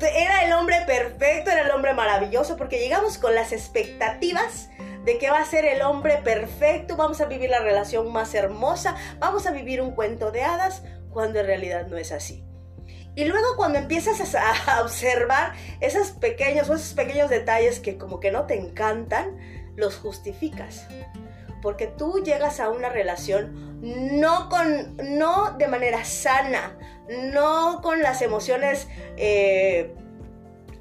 Era 0.08 0.46
el 0.46 0.54
hombre 0.54 0.78
perfecto, 0.86 1.52
era 1.52 1.62
el 1.62 1.72
hombre 1.72 1.94
maravilloso, 1.94 2.58
porque 2.58 2.80
llegamos 2.80 3.18
con 3.18 3.36
las 3.36 3.52
expectativas 3.52 4.70
de 5.06 5.18
que 5.18 5.30
va 5.30 5.40
a 5.40 5.46
ser 5.46 5.66
el 5.66 5.82
hombre 5.82 6.18
perfecto, 6.18 6.96
vamos 6.96 7.22
a 7.22 7.26
vivir 7.26 7.50
la 7.50 7.60
relación 7.60 8.12
más 8.12 8.34
hermosa, 8.36 8.96
vamos 9.20 9.48
a 9.48 9.52
vivir 9.52 9.82
un 9.82 9.92
cuento 9.92 10.32
de 10.32 10.44
hadas, 10.44 10.84
cuando 11.10 11.40
en 11.40 11.46
realidad 11.46 11.88
no 11.88 11.98
es 11.98 12.12
así. 12.12 12.44
Y 13.16 13.26
luego 13.26 13.48
cuando 13.58 13.80
empiezas 13.80 14.36
a, 14.36 14.82
observar 14.82 15.54
esos 15.82 16.12
pequeños 16.12 16.70
esos 16.70 16.94
pequeños 16.94 17.30
detalles 17.30 17.80
que 17.80 17.98
como 17.98 18.20
que 18.20 18.32
no 18.32 18.46
te 18.46 18.56
encantan, 18.56 19.38
los 19.76 19.96
justificas. 19.98 20.88
Porque 21.62 21.88
tú 21.88 22.24
llegas 22.24 22.60
a 22.60 22.70
una 22.70 22.90
relación 22.90 23.70
no 23.82 24.50
con, 24.50 24.98
no 25.18 25.52
de 25.58 25.68
manera 25.68 26.04
sana, 26.04 26.78
no 27.10 27.82
con 27.82 28.02
las 28.02 28.22
emociones 28.22 28.88
eh, 29.18 29.94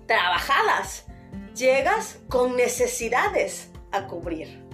trabajadas. 0.07 1.07
Llegas 1.55 2.19
con 2.29 2.57
necesidades 2.57 3.71
a 3.93 4.07
cubrir. 4.07 4.65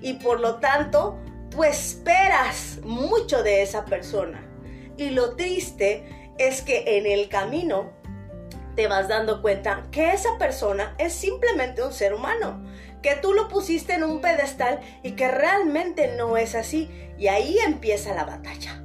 Y 0.00 0.14
por 0.14 0.40
lo 0.40 0.56
tanto, 0.56 1.18
tú 1.50 1.64
esperas 1.64 2.78
mucho 2.82 3.42
de 3.42 3.62
esa 3.62 3.84
persona. 3.84 4.46
Y 4.96 5.10
lo 5.10 5.36
triste 5.36 6.32
es 6.38 6.62
que 6.62 6.98
en 6.98 7.06
el 7.06 7.28
camino 7.28 7.92
te 8.76 8.86
vas 8.86 9.08
dando 9.08 9.42
cuenta 9.42 9.86
que 9.90 10.12
esa 10.12 10.38
persona 10.38 10.94
es 10.98 11.12
simplemente 11.12 11.82
un 11.82 11.92
ser 11.92 12.14
humano, 12.14 12.64
que 13.02 13.16
tú 13.16 13.32
lo 13.32 13.48
pusiste 13.48 13.94
en 13.94 14.04
un 14.04 14.20
pedestal 14.20 14.80
y 15.02 15.12
que 15.12 15.28
realmente 15.28 16.14
no 16.16 16.36
es 16.36 16.54
así. 16.54 16.90
Y 17.18 17.28
ahí 17.28 17.58
empieza 17.58 18.14
la 18.14 18.24
batalla. 18.24 18.82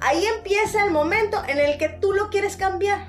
Ahí 0.00 0.24
empieza 0.36 0.84
el 0.84 0.90
momento 0.90 1.42
en 1.46 1.58
el 1.58 1.78
que 1.78 1.88
tú 1.88 2.12
lo 2.12 2.30
quieres 2.30 2.56
cambiar. 2.56 3.06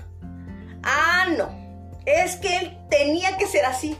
Ah, 0.84 1.28
no. 1.38 1.58
Es 2.06 2.36
que 2.36 2.58
él 2.58 2.78
tenía 2.90 3.38
que 3.38 3.48
ser 3.48 3.66
así. 3.66 3.98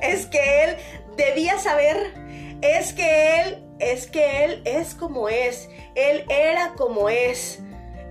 Es 0.00 0.26
que 0.26 0.64
él 0.64 0.76
debía 1.16 1.58
saber. 1.58 2.14
Es 2.62 2.92
que 2.92 3.40
él, 3.40 3.64
es 3.78 4.06
que 4.06 4.44
él 4.44 4.62
es 4.64 4.94
como 4.94 5.28
es. 5.28 5.68
Él 5.94 6.24
era 6.28 6.74
como 6.76 7.08
es 7.08 7.60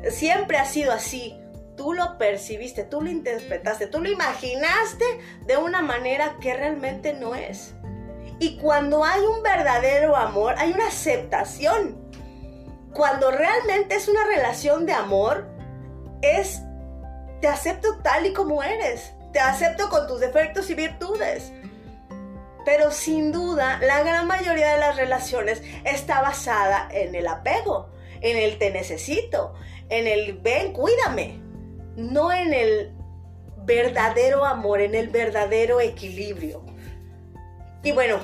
siempre 0.10 0.58
ha 0.58 0.66
sido 0.66 0.92
así. 0.92 1.37
Tú 1.78 1.94
lo 1.94 2.18
percibiste, 2.18 2.84
tú 2.84 3.02
lo 3.02 3.10
interpretaste, 3.10 3.88
tú 3.88 4.02
lo 4.02 4.10
imaginaste 4.10 5.06
de 5.46 5.58
una 5.58 5.82
manera 5.82 6.38
que 6.42 6.54
realmente 6.56 7.14
no 7.14 7.36
es. 7.36 7.76
Y 8.40 8.58
cuando 8.58 9.06
hay 9.06 9.22
un 9.22 9.44
verdadero 9.44 10.16
amor, 10.16 10.56
hay 10.58 10.72
una 10.74 10.88
aceptación. 10.88 11.96
Cuando 12.94 13.32
realmente 13.32 13.96
es 13.96 14.08
una 14.08 14.26
relación 14.26 14.88
de 14.88 14.94
amor, 14.94 15.48
es 16.22 16.62
te 17.42 17.48
acepto 17.48 18.00
tal 18.00 18.26
y 18.26 18.34
como 18.34 18.64
eres. 18.64 19.14
Te 19.32 19.40
acepto 19.40 19.90
con 19.90 20.08
tus 20.08 20.20
defectos 20.20 20.70
y 20.72 20.74
virtudes. 20.74 21.52
Pero 22.66 22.92
sin 22.92 23.32
duda, 23.32 23.80
la 23.82 24.02
gran 24.02 24.28
mayoría 24.28 24.74
de 24.74 24.80
las 24.80 24.96
relaciones 24.96 25.62
está 25.86 26.22
basada 26.22 26.90
en 26.92 27.16
el 27.16 27.28
apego, 27.28 27.90
en 28.22 28.36
el 28.38 28.58
te 28.58 28.72
necesito, 28.72 29.54
en 29.90 30.08
el 30.08 30.34
ven, 30.34 30.74
cuídame, 30.74 31.47
no 31.98 32.32
en 32.32 32.54
el 32.54 32.94
verdadero 33.66 34.46
amor, 34.46 34.80
en 34.80 34.96
el 34.96 35.10
verdadero 35.10 35.82
equilibrio. 35.82 36.64
Y 37.84 37.92
bueno, 37.92 38.20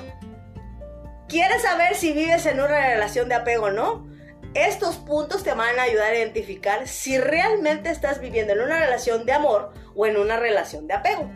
¿quieres 1.28 1.64
saber 1.64 1.96
si 1.96 2.14
vives 2.14 2.46
en 2.46 2.62
una 2.62 2.88
relación 2.88 3.28
de 3.28 3.36
apego 3.36 3.66
o 3.66 3.72
no? 3.72 4.08
Estos 4.54 4.98
puntos 4.98 5.44
te 5.44 5.54
van 5.56 5.80
a 5.80 5.84
ayudar 5.84 6.14
a 6.14 6.18
identificar 6.18 6.88
si 6.88 7.18
realmente 7.18 7.90
estás 7.90 8.22
viviendo 8.22 8.54
en 8.54 8.62
una 8.62 8.80
relación 8.80 9.26
de 9.26 9.34
amor 9.34 9.74
o 9.96 10.06
en 10.06 10.18
una 10.18 10.38
relación 10.38 10.88
de 10.88 10.94
apego. 10.94 11.30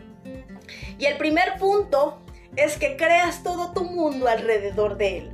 Y 0.96 1.06
el 1.06 1.16
primer 1.18 1.58
punto 1.58 2.22
es 2.54 2.76
que 2.78 2.96
creas 2.96 3.42
todo 3.42 3.72
tu 3.72 3.82
mundo 3.82 4.28
alrededor 4.28 4.96
de 4.96 5.18
él. 5.18 5.32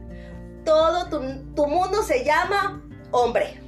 Todo 0.65 1.11
tu, 1.11 1.55
tu 1.55 1.67
mundo 1.67 2.03
se 2.03 2.25
llama 2.25 2.83
hombre 3.11 3.64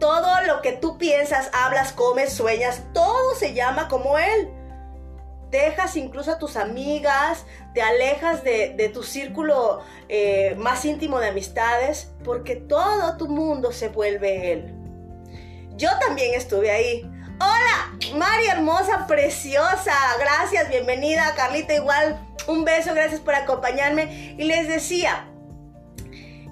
todo 0.00 0.40
lo 0.46 0.62
que 0.62 0.72
tú 0.72 0.98
piensas, 0.98 1.50
hablas, 1.52 1.92
comes, 1.92 2.32
sueñas, 2.32 2.82
todo 2.92 3.36
se 3.36 3.54
llama 3.54 3.86
como 3.86 4.18
Él. 4.18 4.50
Dejas 5.50 5.96
incluso 5.96 6.32
a 6.32 6.38
tus 6.38 6.56
amigas, 6.56 7.44
te 7.74 7.82
alejas 7.82 8.42
de, 8.42 8.90
tu 8.92 9.02
círculo 9.02 9.80
eh, 10.08 10.54
más 10.58 10.84
íntimo 10.84 11.20
de 11.20 11.28
amistades, 11.28 12.12
porque 12.24 12.56
todo 12.56 13.16
tu 13.16 13.28
mundo 13.28 13.72
se 13.72 13.88
vuelve 13.88 14.52
Él. 14.52 14.74
Yo 15.76 15.90
también 15.98 16.34
estuve 16.34 16.70
ahí. 16.70 17.02
Hola, 17.40 18.14
Mari 18.14 18.46
hermosa, 18.48 19.06
preciosa. 19.06 19.94
Gracias, 20.18 20.68
bienvenida. 20.68 21.34
Carlita 21.36 21.74
igual. 21.74 22.18
Un 22.46 22.64
beso, 22.64 22.94
gracias 22.94 23.20
por 23.20 23.34
acompañarme. 23.34 24.34
Y 24.38 24.44
les 24.44 24.68
decía, 24.68 25.26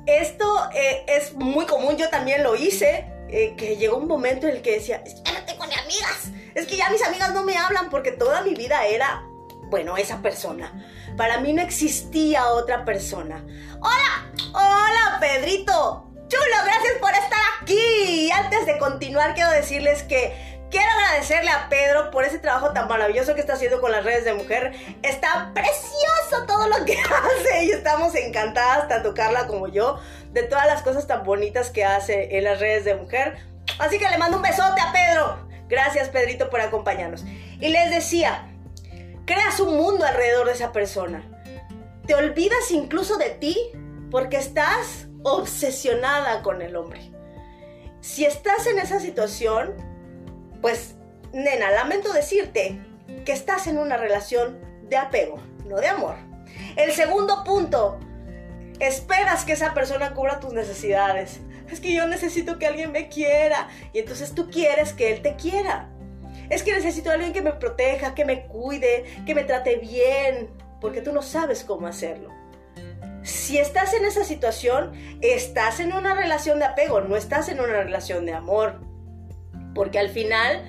esto 0.07 0.71
eh, 0.75 1.05
es 1.07 1.35
muy 1.35 1.67
común, 1.67 1.97
yo 1.97 2.09
también 2.09 2.43
lo 2.43 2.57
hice. 2.57 3.18
Eh, 3.31 3.55
que 3.57 3.77
llegó 3.77 3.99
un 3.99 4.09
momento 4.09 4.47
en 4.47 4.57
el 4.57 4.63
que 4.63 4.73
decía, 4.73 5.03
es 5.05 5.15
que 5.15 5.23
ya 5.23 5.39
no 5.39 5.45
tengo 5.45 5.67
ni 5.67 5.75
amigas, 5.75 6.31
es 6.55 6.67
que 6.67 6.77
ya 6.77 6.89
mis 6.89 7.03
amigas 7.03 7.35
no 7.35 7.43
me 7.45 7.57
hablan 7.57 7.91
porque 7.91 8.11
toda 8.11 8.43
mi 8.43 8.55
vida 8.55 8.87
era, 8.87 9.23
bueno, 9.65 9.97
esa 9.97 10.23
persona. 10.23 10.73
Para 11.17 11.39
mí 11.39 11.53
no 11.53 11.61
existía 11.61 12.49
otra 12.49 12.85
persona. 12.85 13.45
Hola, 13.81 14.33
hola 14.53 15.19
Pedrito. 15.21 16.05
Chulo, 16.29 16.57
gracias 16.65 16.95
por 17.01 17.11
estar 17.11 17.41
aquí. 17.61 18.31
antes 18.31 18.67
de 18.67 18.79
continuar, 18.79 19.35
quiero 19.35 19.51
decirles 19.51 20.03
que 20.03 20.58
Quiero 20.71 20.91
agradecerle 20.91 21.51
a 21.51 21.69
Pedro 21.71 22.11
por 22.11 22.25
ese 22.25 22.39
trabajo 22.39 22.73
tan 22.73 22.89
maravilloso 22.89 23.35
que 23.35 23.41
está 23.41 23.55
haciendo 23.55 23.81
con 23.81 23.91
las 23.91 24.05
redes 24.05 24.25
de 24.25 24.35
mujer. 24.35 24.75
Está 25.03 25.51
precioso 25.55 26.47
todo 26.47 26.69
lo 26.69 26.85
que 26.85 26.99
hace 27.01 27.65
y 27.65 27.71
estamos 27.71 28.15
encantadas, 28.15 28.89
tanto 28.89 29.15
Carla 29.15 29.47
como 29.47 29.69
yo, 29.69 29.99
de 30.33 30.43
todas 30.43 30.67
las 30.67 30.83
cosas 30.83 31.07
tan 31.07 31.25
bonitas 31.25 31.71
que 31.71 31.85
hace 31.85 32.37
en 32.37 32.45
las 32.45 32.61
redes 32.61 32.85
de 32.85 32.97
mujer. 32.97 33.39
Así 33.79 33.99
que 33.99 34.09
le 34.11 34.19
mando 34.19 34.37
un 34.37 34.43
besote 34.43 34.81
a 34.81 34.93
Pedro. 34.93 35.49
Gracias 35.69 36.11
Pedrito 36.11 36.51
por 36.51 36.61
acompañarnos. 36.61 37.25
Y 37.61 37.69
les 37.69 37.91
decía, 37.91 38.51
creas 39.25 39.61
un 39.61 39.77
mundo 39.77 40.05
alrededor 40.05 40.47
de 40.47 40.53
esa 40.53 40.73
persona. 40.73 41.23
Te 42.07 42.15
olvidas 42.15 42.71
incluso 42.71 43.17
de 43.17 43.31
ti 43.31 43.57
porque 44.11 44.37
estás 44.37 45.09
obsesionada 45.23 46.43
con 46.43 46.61
el 46.61 46.77
hombre. 46.77 47.11
Si 48.01 48.25
estás 48.25 48.67
en 48.67 48.79
esa 48.79 49.01
situación, 49.01 49.75
pues, 50.61 50.97
nena, 51.33 51.71
lamento 51.71 52.13
decirte 52.13 52.79
que 53.25 53.33
estás 53.33 53.67
en 53.67 53.79
una 53.79 53.97
relación 53.97 54.59
de 54.89 54.97
apego, 54.97 55.41
no 55.67 55.77
de 55.77 55.89
amor. 55.89 56.17
El 56.77 56.93
segundo 56.93 57.45
punto, 57.45 57.99
esperas 58.81 59.45
que 59.45 59.53
esa 59.53 59.75
persona 59.75 60.15
cubra 60.15 60.41
tus 60.41 60.53
necesidades. 60.53 61.41
Es 61.71 61.81
que 61.81 61.93
yo 61.93 62.07
necesito 62.07 62.59
que 62.59 62.67
alguien 62.67 62.93
me 62.93 63.09
quiera 63.09 63.69
y 63.93 63.99
entonces 63.99 64.35
tú 64.35 64.49
quieres 64.51 64.93
que 64.93 65.13
él 65.13 65.23
te 65.23 65.37
quiera. 65.37 65.91
Es 66.49 66.63
que 66.63 66.73
necesito 66.73 67.11
a 67.11 67.15
alguien 67.15 67.33
que 67.33 67.43
me 67.43 67.53
proteja, 67.53 68.15
que 68.15 68.25
me 68.25 68.47
cuide, 68.47 69.05
que 69.27 69.35
me 69.35 69.45
trate 69.45 69.77
bien, 69.77 70.49
porque 70.81 71.03
tú 71.03 71.13
no 71.13 71.21
sabes 71.21 71.65
cómo 71.65 71.87
hacerlo. 71.87 72.33
Si 73.23 73.59
estás 73.59 73.93
en 73.93 74.07
esa 74.07 74.25
situación, 74.25 74.93
estás 75.21 75.81
en 75.81 75.93
una 75.93 76.15
relación 76.15 76.59
de 76.59 76.65
apego, 76.65 77.03
no 77.03 77.17
estás 77.17 77.49
en 77.51 77.61
una 77.61 77.83
relación 77.83 78.25
de 78.25 78.33
amor. 78.33 78.81
Porque 79.75 79.99
al 79.99 80.09
final, 80.09 80.65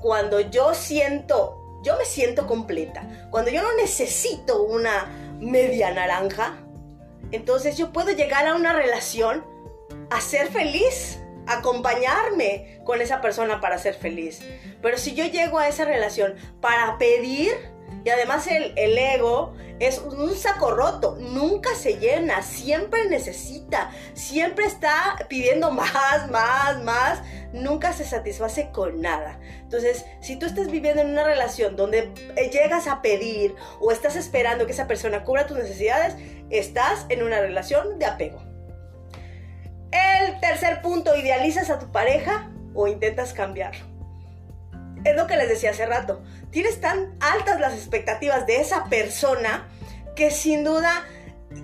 cuando 0.00 0.40
yo 0.40 0.74
siento, 0.74 1.80
yo 1.82 1.96
me 1.96 2.04
siento 2.04 2.46
completa, 2.46 3.28
cuando 3.30 3.50
yo 3.50 3.62
no 3.62 3.74
necesito 3.76 4.62
una 4.62 5.36
media 5.40 5.92
naranja, 5.92 6.58
entonces 7.30 7.76
yo 7.76 7.92
puedo 7.92 8.12
llegar 8.12 8.46
a 8.46 8.54
una 8.54 8.72
relación 8.72 9.44
a 10.10 10.20
ser 10.20 10.48
feliz, 10.48 11.18
acompañarme 11.46 12.80
con 12.84 13.00
esa 13.00 13.20
persona 13.20 13.60
para 13.60 13.78
ser 13.78 13.94
feliz. 13.94 14.40
Pero 14.80 14.98
si 14.98 15.14
yo 15.14 15.24
llego 15.24 15.58
a 15.58 15.68
esa 15.68 15.84
relación 15.84 16.34
para 16.60 16.98
pedir, 16.98 17.52
y 18.04 18.10
además 18.10 18.46
el, 18.48 18.74
ego 18.76 19.54
es 19.78 19.98
un 19.98 20.34
saco 20.34 20.72
roto, 20.72 21.16
nunca 21.18 21.74
se 21.74 21.98
llena, 21.98 22.42
siempre 22.42 23.08
necesita, 23.08 23.90
siempre 24.14 24.66
está 24.66 25.26
pidiendo 25.28 25.70
más, 25.70 26.30
más, 26.30 26.82
más, 26.82 27.20
nunca 27.52 27.92
se 27.92 28.04
satisface 28.04 28.70
con 28.70 29.00
nada. 29.00 29.38
Entonces, 29.60 30.04
si 30.20 30.36
tú 30.36 30.46
estás 30.46 30.70
viviendo 30.70 31.02
en 31.02 31.10
una 31.10 31.24
relación 31.24 31.76
donde 31.76 32.12
llegas 32.52 32.86
a 32.86 33.02
pedir 33.02 33.54
o 33.80 33.92
estás 33.92 34.16
esperando 34.16 34.66
que 34.66 34.72
esa 34.72 34.86
persona 34.86 35.24
cubra 35.24 35.46
tus 35.46 35.58
necesidades, 35.58 36.16
estás 36.50 37.06
en 37.08 37.22
una 37.22 37.40
relación 37.40 37.98
de 37.98 38.06
apego. 38.06 38.42
El 39.90 40.40
tercer 40.40 40.80
punto, 40.80 41.14
idealizas 41.14 41.70
a 41.70 41.78
tu 41.78 41.92
pareja 41.92 42.50
o 42.74 42.86
intentas 42.88 43.32
cambiarlo. 43.32 43.84
Es 45.04 45.16
lo 45.16 45.26
que 45.26 45.36
les 45.36 45.48
decía 45.48 45.70
hace 45.70 45.84
rato. 45.84 46.22
Tienes 46.50 46.80
tan 46.80 47.16
altas 47.20 47.60
las 47.60 47.74
expectativas 47.74 48.46
de 48.46 48.60
esa 48.60 48.84
persona 48.84 49.68
que 50.14 50.30
sin 50.30 50.64
duda 50.64 51.04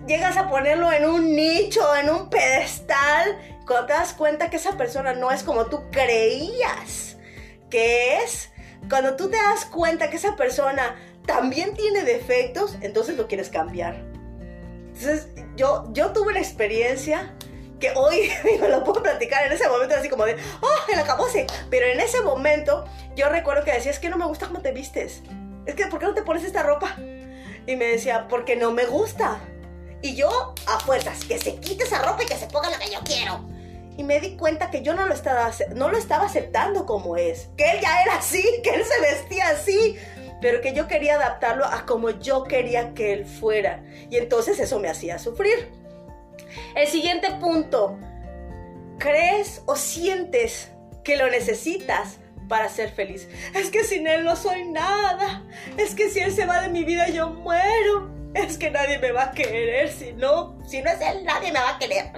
llegas 0.07 0.37
a 0.37 0.49
ponerlo 0.49 0.93
en 0.93 1.07
un 1.07 1.35
nicho, 1.35 1.95
en 1.97 2.11
un 2.11 2.29
pedestal, 2.31 3.39
cuando 3.69 3.87
te 3.87 3.93
das 3.93 4.15
cuenta 4.15 4.51
que 4.51 4.57
esa 4.57 4.77
persona 4.77 5.13
no 5.13 5.31
es 5.31 5.45
como 5.45 5.67
tú 5.67 5.91
creías 5.93 7.17
que 7.71 8.17
es. 8.25 8.51
Cuando 8.89 9.15
tú 9.17 9.29
te 9.29 9.37
das 9.37 9.67
cuenta 9.67 10.09
que 10.09 10.17
esa 10.17 10.37
persona 10.37 10.97
también 11.27 11.75
tiene 11.75 12.03
defectos, 12.03 12.77
entonces 12.81 13.17
lo 13.17 13.29
quieres 13.29 13.51
cambiar. 13.51 13.97
Entonces, 14.87 15.29
yo, 15.57 15.87
yo 15.93 16.13
tuve 16.13 16.31
una 16.31 16.39
experiencia 16.39 17.35
que 17.79 17.93
hoy 17.95 18.31
me 18.61 18.69
lo 18.69 18.83
puedo 18.83 19.03
platicar 19.03 19.47
en 19.47 19.53
ese 19.53 19.69
momento 19.69 19.95
así 19.95 20.09
como 20.09 20.25
de, 20.25 20.37
oh, 20.63 20.93
el 20.93 20.99
acabose. 20.99 21.47
Pero 21.69 21.87
en 21.87 22.01
ese 22.01 22.23
momento 22.23 22.87
yo 23.15 23.29
recuerdo 23.29 23.65
que 23.65 23.73
decía, 23.73 23.91
es 23.91 23.99
que 23.99 24.09
no 24.09 24.17
me 24.17 24.25
gusta 24.25 24.47
cómo 24.47 24.63
te 24.63 24.73
vistes. 24.73 25.23
Es 25.67 25.75
que, 25.75 25.87
¿por 25.89 26.01
qué 26.01 26.07
no 26.07 26.15
te 26.15 26.23
pones 26.23 26.45
esta 26.45 26.63
ropa? 26.63 26.97
Y 27.67 27.77
me 27.77 27.85
decía, 27.85 28.27
porque 28.29 28.57
no 28.57 28.73
me 28.73 28.87
gusta. 28.87 29.39
Y 30.01 30.15
yo, 30.15 30.55
a 30.67 30.81
fuerzas, 30.81 31.25
que 31.27 31.39
se 31.39 31.57
quite 31.57 31.85
esa 31.85 32.01
ropa 32.01 32.23
y 32.23 32.27
que 32.27 32.37
se 32.37 32.47
ponga 32.47 32.71
lo 32.71 32.79
que 32.79 32.91
yo 32.91 33.01
quiero. 33.05 33.58
Y 33.99 34.05
me 34.05 34.21
di 34.21 34.37
cuenta 34.37 34.71
que 34.71 34.83
yo 34.83 34.95
no 34.95 35.07
lo 35.07 35.13
estaba, 35.13 35.51
no 35.75 35.89
lo 35.91 35.99
estaba 35.99 36.27
aceptando 36.27 36.87
como 36.87 37.17
es. 37.17 37.49
Que 37.57 37.73
él 37.73 37.81
ya 37.83 38.01
era 38.03 38.15
así, 38.19 38.45
que 38.63 38.71
él 38.71 38.85
se 38.85 39.01
vestía 39.01 39.49
así. 39.49 39.97
Pero 40.41 40.61
que 40.61 40.73
yo 40.73 40.87
quería 40.87 41.17
adaptarlo 41.17 41.65
a 41.65 41.85
como 41.85 42.11
yo 42.11 42.45
quería 42.45 42.95
que 42.95 43.13
él 43.13 43.27
fuera. 43.27 43.83
Y 44.09 44.17
entonces 44.17 44.61
eso 44.61 44.79
me 44.79 44.89
hacía 44.89 45.19
sufrir. 45.19 45.73
El 46.77 46.87
siguiente 46.87 47.29
punto, 47.41 47.99
¿crees 48.99 49.63
o 49.67 49.75
sientes 49.75 50.71
que 51.03 51.17
lo 51.17 51.29
necesitas 51.29 52.19
para 52.49 52.69
ser 52.69 52.93
feliz? 52.93 53.29
Es 53.53 53.69
que 53.73 53.83
sin 53.83 54.07
él 54.07 54.23
no 54.23 54.37
soy 54.37 54.65
nada. 54.69 55.43
Es 55.77 55.97
que 55.97 56.09
si 56.09 56.21
él 56.21 56.33
se 56.33 56.47
va 56.47 56.63
de 56.63 56.69
mi 56.69 56.85
vida 56.85 57.09
yo 57.09 57.31
muero. 57.31 58.17
Es 58.33 58.59
que 58.59 58.71
nadie 58.71 59.01
me 59.01 59.11
va 59.11 59.25
a 59.25 59.33
querer 59.33 59.91
si 59.91 60.13
no, 60.13 60.57
si 60.69 60.83
no 60.83 60.91
es 60.91 61.01
él, 61.01 61.25
nadie 61.25 61.51
me 61.51 61.59
va 61.59 61.71
a 61.71 61.79
querer. 61.81 62.13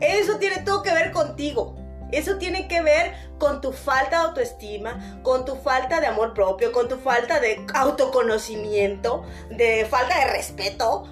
Eso 0.00 0.38
tiene 0.38 0.58
todo 0.58 0.82
que 0.82 0.92
ver 0.92 1.12
contigo. 1.12 1.76
Eso 2.12 2.36
tiene 2.38 2.68
que 2.68 2.80
ver 2.80 3.12
con 3.38 3.60
tu 3.60 3.72
falta 3.72 4.20
de 4.20 4.26
autoestima, 4.26 5.20
con 5.22 5.44
tu 5.44 5.56
falta 5.56 6.00
de 6.00 6.06
amor 6.06 6.32
propio, 6.34 6.70
con 6.70 6.88
tu 6.88 6.96
falta 6.96 7.40
de 7.40 7.66
autoconocimiento, 7.74 9.24
de 9.50 9.84
falta 9.86 10.18
de 10.20 10.32
respeto, 10.32 11.08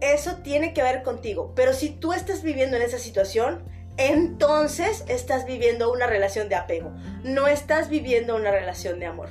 eso 0.00 0.36
tiene 0.36 0.72
que 0.72 0.82
ver 0.82 1.02
contigo. 1.02 1.52
Pero 1.54 1.72
si 1.72 1.90
tú 1.90 2.12
estás 2.12 2.42
viviendo 2.42 2.76
en 2.76 2.82
esa 2.82 2.98
situación, 2.98 3.64
entonces 3.96 5.04
estás 5.08 5.46
viviendo 5.46 5.90
una 5.92 6.06
relación 6.06 6.48
de 6.48 6.54
apego. 6.54 6.92
No 7.22 7.46
estás 7.46 7.88
viviendo 7.88 8.36
una 8.36 8.50
relación 8.50 8.98
de 9.00 9.06
amor. 9.06 9.30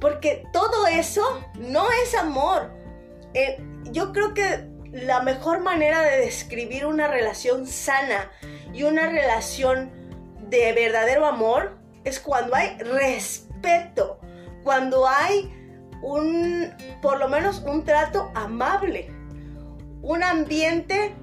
Porque 0.00 0.44
todo 0.52 0.86
eso 0.86 1.22
no 1.54 1.86
es 2.02 2.14
amor. 2.14 2.70
Eh, 3.32 3.58
yo 3.90 4.12
creo 4.12 4.34
que 4.34 4.68
la 4.96 5.22
mejor 5.22 5.60
manera 5.60 6.02
de 6.02 6.18
describir 6.18 6.86
una 6.86 7.08
relación 7.08 7.66
sana 7.66 8.30
y 8.72 8.82
una 8.82 9.08
relación 9.08 9.90
de 10.48 10.72
verdadero 10.72 11.26
amor 11.26 11.78
es 12.04 12.20
cuando 12.20 12.54
hay 12.54 12.76
respeto, 12.78 14.20
cuando 14.64 15.06
hay 15.06 15.52
un, 16.02 16.72
por 17.02 17.18
lo 17.18 17.28
menos 17.28 17.62
un 17.66 17.84
trato 17.84 18.30
amable 18.34 19.10
un 20.06 20.22
ambiente 20.22 21.14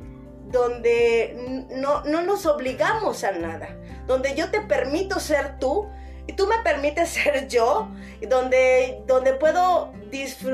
donde 0.51 1.65
no, 1.71 2.03
nos 2.03 2.45
obligamos 2.45 3.23
a 3.23 3.31
nada, 3.31 3.77
donde 4.07 4.35
yo 4.35 4.51
te 4.51 4.59
permito 4.59 5.21
ser 5.21 5.57
tú 5.57 5.87
y 6.27 6.33
tú 6.33 6.47
me 6.47 6.57
permites 6.59 7.09
ser 7.23 7.47
yo, 7.47 7.89
donde, 8.29 9.01
donde 9.07 9.33
puedo 9.33 9.93
disfrutar 10.11 10.52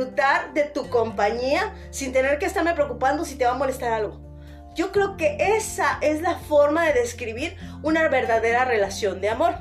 de 0.54 0.64
tu 0.64 0.90
compañía 0.90 1.74
sin 1.92 2.12
tener 2.12 2.40
que 2.40 2.46
estarme 2.46 2.74
preocupando 2.74 3.26
si 3.26 3.36
te 3.36 3.46
va 3.46 3.52
a 3.52 3.58
molestar 3.58 3.94
algo. 3.94 4.20
Yo 4.76 4.92
creo 4.92 5.18
que 5.18 5.38
esa 5.40 5.98
es 6.02 6.22
la 6.22 6.36
forma 6.36 6.86
de 6.86 6.94
describir 6.94 7.58
una 7.84 8.08
verdadera 8.08 8.66
relación 8.66 9.22
de 9.22 9.30
amor. 9.30 9.56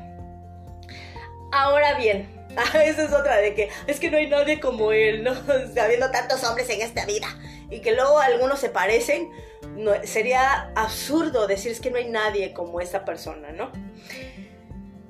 Ahora 1.52 1.94
bien, 1.94 2.28
esa 2.74 3.02
es 3.02 3.12
otra 3.12 3.36
de 3.36 3.54
que 3.54 3.70
es 3.86 4.00
que 4.00 4.10
no 4.10 4.18
hay 4.18 4.28
nadie 4.28 4.60
como 4.60 4.92
él, 4.92 5.24
¿no? 5.24 5.32
Habiendo 5.82 6.10
tantos 6.10 6.44
hombres 6.44 6.68
en 6.70 6.82
esta 6.82 7.06
vida 7.06 7.28
y 7.70 7.80
que 7.80 7.92
luego 7.92 8.18
algunos 8.18 8.58
se 8.58 8.68
parecen, 8.68 9.30
no, 9.76 9.92
sería 10.04 10.70
absurdo 10.74 11.46
decir 11.46 11.78
que 11.80 11.90
no 11.90 11.98
hay 11.98 12.08
nadie 12.08 12.52
como 12.52 12.80
esta 12.80 13.04
persona, 13.04 13.52
¿no? 13.52 13.72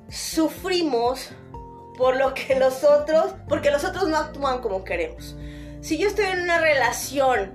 Sufrimos 0.09 1.31
por 1.99 2.17
lo 2.17 2.33
que 2.33 2.55
los 2.59 2.83
otros, 2.83 3.35
porque 3.47 3.71
los 3.71 3.85
otros 3.85 4.09
no 4.09 4.17
actúan 4.17 4.63
como 4.63 4.85
queremos. 4.85 5.37
Si 5.83 5.99
yo 5.99 6.09
estoy 6.09 6.25
en 6.25 6.41
una 6.41 6.59
relación 6.59 7.53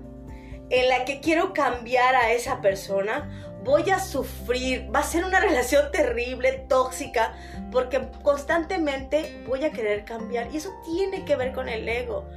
en 0.69 0.89
la 0.89 1.05
que 1.05 1.19
quiero 1.19 1.53
cambiar 1.53 2.13
a 2.13 2.31
esa 2.31 2.61
persona, 2.61 3.27
voy 3.63 3.89
a 3.89 3.99
sufrir, 3.99 4.87
va 4.93 4.99
a 4.99 5.03
ser 5.03 5.25
una 5.25 5.39
relación 5.39 5.91
terrible, 5.91 6.65
tóxica, 6.69 7.33
porque 7.71 8.07
constantemente 8.21 9.43
voy 9.47 9.65
a 9.65 9.71
querer 9.71 10.05
cambiar 10.05 10.53
y 10.53 10.57
eso 10.57 10.69
tiene 10.85 11.25
que 11.25 11.35
ver 11.35 11.53
con 11.53 11.67
el 11.67 11.89
ego 11.89 12.29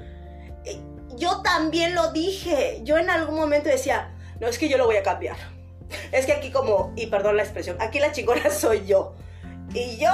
yo 1.16 1.42
también 1.42 1.94
lo 1.94 2.12
dije. 2.12 2.80
Yo 2.82 2.98
en 2.98 3.10
algún 3.10 3.36
momento 3.36 3.68
decía, 3.68 4.14
no 4.40 4.46
es 4.46 4.58
que 4.58 4.68
yo 4.68 4.78
lo 4.78 4.86
voy 4.86 4.96
a 4.96 5.02
cambiar. 5.02 5.36
Es 6.12 6.26
que 6.26 6.32
aquí 6.32 6.50
como, 6.50 6.92
y 6.96 7.06
perdón 7.06 7.36
la 7.36 7.42
expresión, 7.42 7.76
aquí 7.80 7.98
la 7.98 8.12
chingona 8.12 8.50
soy 8.50 8.86
yo. 8.86 9.14
Y 9.74 9.96
yo, 9.98 10.12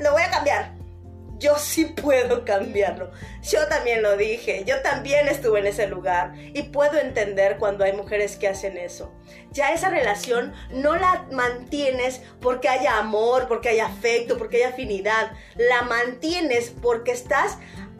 lo 0.00 0.12
voy 0.12 0.22
a 0.22 0.30
cambiar. 0.30 0.76
Yo 1.38 1.58
sí 1.58 1.84
puedo 1.84 2.44
cambiarlo. 2.46 3.10
Yo 3.42 3.68
también 3.68 4.02
lo 4.02 4.16
dije. 4.16 4.64
Yo 4.64 4.80
también 4.80 5.28
estuve 5.28 5.60
en 5.60 5.66
ese 5.66 5.86
lugar. 5.86 6.32
Y 6.36 6.62
puedo 6.64 6.98
entender 6.98 7.58
cuando 7.58 7.84
hay 7.84 7.92
mujeres 7.92 8.36
que 8.36 8.48
hacen 8.48 8.78
eso. 8.78 9.12
Ya 9.50 9.72
esa 9.72 9.90
relación 9.90 10.54
no 10.70 10.96
la 10.96 11.26
mantienes 11.30 12.22
porque 12.40 12.68
haya 12.68 12.98
amor, 12.98 13.48
porque 13.48 13.68
haya 13.68 13.86
afecto, 13.86 14.38
porque 14.38 14.58
haya 14.58 14.68
afinidad. 14.68 15.32
La 15.56 15.82
mantienes 15.82 16.70
porque 16.70 17.12
estás 17.12 17.58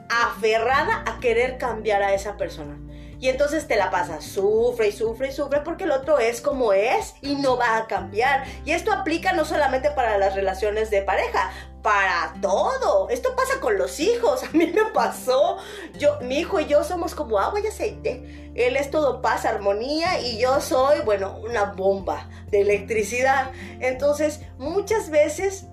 aferrada 0.09 1.05
a 1.07 1.21
querer 1.21 1.59
cambiar 1.59 2.03
a 2.03 2.15
esa 2.15 2.39
persona. 2.39 2.79
Y 3.19 3.29
entonces 3.31 3.67
te 3.67 3.77
la 3.77 3.91
pasas, 3.91 4.25
sufre 4.25 4.89
y 4.89 4.93
sufre 4.93 5.29
y 5.29 5.33
sufre 5.33 5.61
porque 5.61 5.85
el 5.85 5.91
otro 5.91 6.19
es 6.19 6.41
como 6.43 6.73
es 6.73 7.15
y 7.23 7.37
no 7.37 7.57
va 7.57 7.79
a 7.79 7.87
cambiar. 7.87 8.45
Y 8.65 8.73
esto 8.73 8.93
aplica 8.93 9.33
no 9.33 9.45
solamente 9.45 9.91
para 9.91 10.19
las 10.19 10.35
relaciones 10.35 10.91
de 10.91 11.03
pareja, 11.03 11.51
para 11.87 12.35
todo. 12.43 13.09
Esto 13.11 13.37
pasa 13.37 13.61
con 13.61 13.79
los 13.79 14.01
hijos. 14.01 14.43
A 14.43 14.51
mí 14.51 14.67
me 14.67 14.87
pasó. 14.87 15.59
Yo, 15.97 16.19
mi 16.21 16.41
hijo 16.41 16.59
y 16.59 16.67
yo 16.67 16.83
somos 16.83 17.15
como 17.15 17.39
agua 17.39 17.61
y 17.61 17.67
aceite. 17.69 18.51
Él 18.57 18.77
es 18.77 18.91
todo 18.91 19.23
paz, 19.23 19.45
armonía 19.45 20.19
y 20.19 20.37
yo 20.37 20.61
soy, 20.61 20.99
bueno, 21.03 21.39
una 21.45 21.67
bomba 21.67 22.29
de 22.49 22.63
electricidad. 22.63 23.53
Entonces, 23.79 24.41
muchas 24.59 25.11
veces 25.11 25.67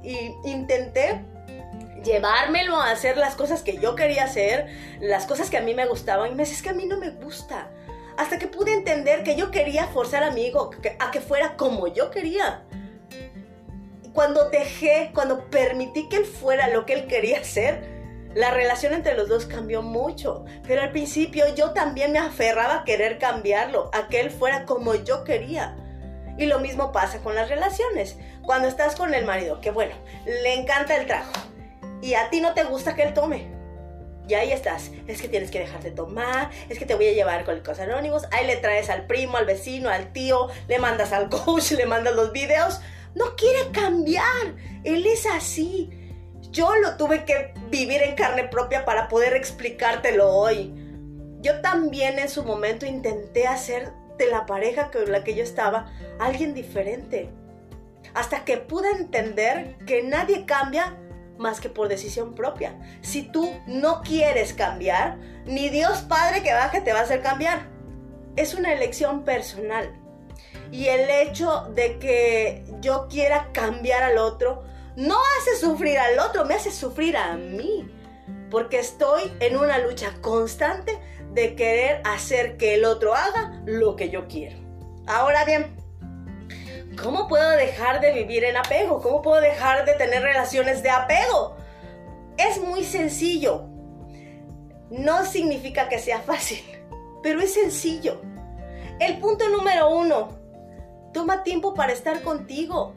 intenté 0.43 1.25
llevármelo 2.03 2.79
a 2.79 2.91
hacer 2.91 3.17
las 3.17 3.33
cosas 3.33 3.63
que 3.63 3.79
yo 3.79 3.95
quería 3.95 4.25
hacer, 4.25 4.67
las 4.99 5.25
cosas 5.25 5.49
que 5.49 5.57
a 5.57 5.61
mí 5.61 5.73
me 5.73 5.87
gustaban 5.87 6.31
y 6.31 6.35
me 6.35 6.43
dices 6.43 6.61
que 6.61 6.69
a 6.69 6.73
mí 6.73 6.85
no 6.85 6.99
me 6.99 7.09
gusta. 7.09 7.71
Hasta 8.17 8.37
que 8.37 8.45
pude 8.45 8.71
entender 8.71 9.23
que 9.23 9.35
yo 9.35 9.49
quería 9.49 9.87
forzar 9.87 10.23
a 10.23 10.29
mi 10.29 10.45
hijo 10.45 10.69
a 10.99 11.09
que 11.09 11.21
fuera 11.21 11.57
como 11.57 11.87
yo 11.87 12.11
quería. 12.11 12.61
Cuando 14.13 14.49
dejé, 14.49 15.11
cuando 15.13 15.49
permití 15.49 16.07
que 16.07 16.17
él 16.17 16.25
fuera 16.25 16.67
lo 16.67 16.85
que 16.85 16.93
él 16.93 17.07
quería 17.07 17.39
hacer, 17.39 17.81
la 18.35 18.51
relación 18.51 18.93
entre 18.93 19.15
los 19.15 19.27
dos 19.27 19.45
cambió 19.45 19.81
mucho. 19.81 20.45
Pero 20.67 20.81
al 20.81 20.91
principio 20.91 21.45
yo 21.55 21.71
también 21.71 22.11
me 22.11 22.19
aferraba 22.19 22.81
a 22.81 22.83
querer 22.83 23.17
cambiarlo, 23.17 23.89
a 23.93 24.07
que 24.07 24.19
él 24.19 24.31
fuera 24.31 24.65
como 24.65 24.95
yo 24.95 25.23
quería. 25.23 25.75
Y 26.37 26.45
lo 26.45 26.59
mismo 26.59 26.91
pasa 26.91 27.19
con 27.19 27.35
las 27.35 27.49
relaciones. 27.49 28.17
Cuando 28.43 28.67
estás 28.67 28.95
con 28.95 29.13
el 29.13 29.25
marido, 29.25 29.61
que 29.61 29.71
bueno, 29.71 29.95
le 30.25 30.53
encanta 30.53 30.95
el 30.95 31.05
trago 31.05 31.31
y 32.03 32.15
a 32.15 32.29
ti 32.29 32.41
no 32.41 32.53
te 32.53 32.63
gusta 32.65 32.95
que 32.95 33.03
él 33.03 33.13
tome. 33.13 33.47
Y 34.27 34.33
ahí 34.35 34.51
estás. 34.51 34.91
Es 35.07 35.21
que 35.21 35.27
tienes 35.27 35.51
que 35.51 35.59
dejar 35.59 35.81
de 35.83 35.91
tomar. 35.91 36.49
Es 36.69 36.79
que 36.79 36.85
te 36.85 36.95
voy 36.95 37.07
a 37.07 37.13
llevar 37.13 37.45
con 37.45 37.61
los 37.63 37.79
anónimos. 37.79 38.23
Ahí 38.31 38.47
le 38.47 38.57
traes 38.57 38.89
al 38.89 39.05
primo, 39.05 39.37
al 39.37 39.45
vecino, 39.45 39.89
al 39.89 40.11
tío. 40.13 40.49
Le 40.67 40.79
mandas 40.79 41.11
al 41.11 41.29
coach, 41.29 41.71
le 41.71 41.85
mandas 41.85 42.15
los 42.15 42.31
videos. 42.31 42.79
No 43.15 43.35
quiere 43.35 43.71
cambiar. 43.71 44.55
Él 44.83 45.05
es 45.05 45.25
así. 45.25 45.89
Yo 46.51 46.75
lo 46.75 46.97
tuve 46.97 47.25
que 47.25 47.53
vivir 47.69 48.01
en 48.01 48.15
carne 48.15 48.43
propia 48.43 48.85
para 48.85 49.07
poder 49.07 49.35
explicártelo 49.35 50.29
hoy. 50.29 50.73
Yo 51.41 51.61
también 51.61 52.19
en 52.19 52.29
su 52.29 52.43
momento 52.43 52.85
intenté 52.85 53.47
hacer 53.47 53.91
de 54.17 54.27
la 54.27 54.45
pareja 54.45 54.91
con 54.91 55.11
la 55.11 55.23
que 55.23 55.35
yo 55.35 55.43
estaba 55.43 55.91
alguien 56.19 56.53
diferente. 56.53 57.29
Hasta 58.13 58.45
que 58.45 58.57
pude 58.57 58.91
entender 58.91 59.77
que 59.85 60.03
nadie 60.03 60.45
cambia 60.45 60.97
más 61.37 61.59
que 61.59 61.69
por 61.69 61.87
decisión 61.87 62.35
propia. 62.35 62.77
Si 63.01 63.23
tú 63.23 63.49
no 63.67 64.01
quieres 64.01 64.53
cambiar, 64.53 65.17
ni 65.45 65.69
Dios 65.69 66.01
Padre 66.01 66.43
que 66.43 66.53
baje 66.53 66.81
te 66.81 66.93
va 66.93 66.99
a 66.99 67.03
hacer 67.03 67.21
cambiar. 67.21 67.67
Es 68.35 68.53
una 68.53 68.73
elección 68.73 69.23
personal. 69.23 70.02
Y 70.71 70.87
el 70.87 71.09
hecho 71.09 71.69
de 71.75 71.99
que 71.99 72.63
yo 72.79 73.07
quiera 73.09 73.49
cambiar 73.53 74.03
al 74.03 74.17
otro 74.17 74.63
no 74.95 75.17
hace 75.39 75.57
sufrir 75.57 75.97
al 75.97 76.19
otro, 76.19 76.45
me 76.45 76.55
hace 76.55 76.71
sufrir 76.71 77.17
a 77.17 77.35
mí. 77.35 77.89
Porque 78.49 78.79
estoy 78.79 79.31
en 79.39 79.57
una 79.57 79.79
lucha 79.79 80.13
constante 80.21 80.99
de 81.31 81.55
querer 81.55 82.01
hacer 82.05 82.57
que 82.57 82.75
el 82.75 82.85
otro 82.85 83.13
haga 83.15 83.61
lo 83.65 83.95
que 83.95 84.09
yo 84.09 84.27
quiero. 84.27 84.57
Ahora 85.07 85.43
bien, 85.43 85.75
¿Cómo 87.01 87.27
puedo 87.27 87.49
dejar 87.51 88.01
de 88.01 88.13
vivir 88.13 88.43
en 88.43 88.55
apego? 88.55 89.01
¿Cómo 89.01 89.21
puedo 89.21 89.41
dejar 89.41 89.85
de 89.85 89.93
tener 89.93 90.21
relaciones 90.21 90.83
de 90.83 90.89
apego? 90.89 91.55
Es 92.37 92.61
muy 92.61 92.83
sencillo. 92.83 93.65
No 94.89 95.25
significa 95.25 95.89
que 95.89 95.97
sea 95.97 96.19
fácil, 96.19 96.63
pero 97.23 97.41
es 97.41 97.53
sencillo. 97.53 98.21
El 98.99 99.19
punto 99.19 99.49
número 99.49 99.89
uno, 99.89 100.29
toma 101.13 101.43
tiempo 101.43 101.73
para 101.73 101.93
estar 101.93 102.21
contigo. 102.21 102.93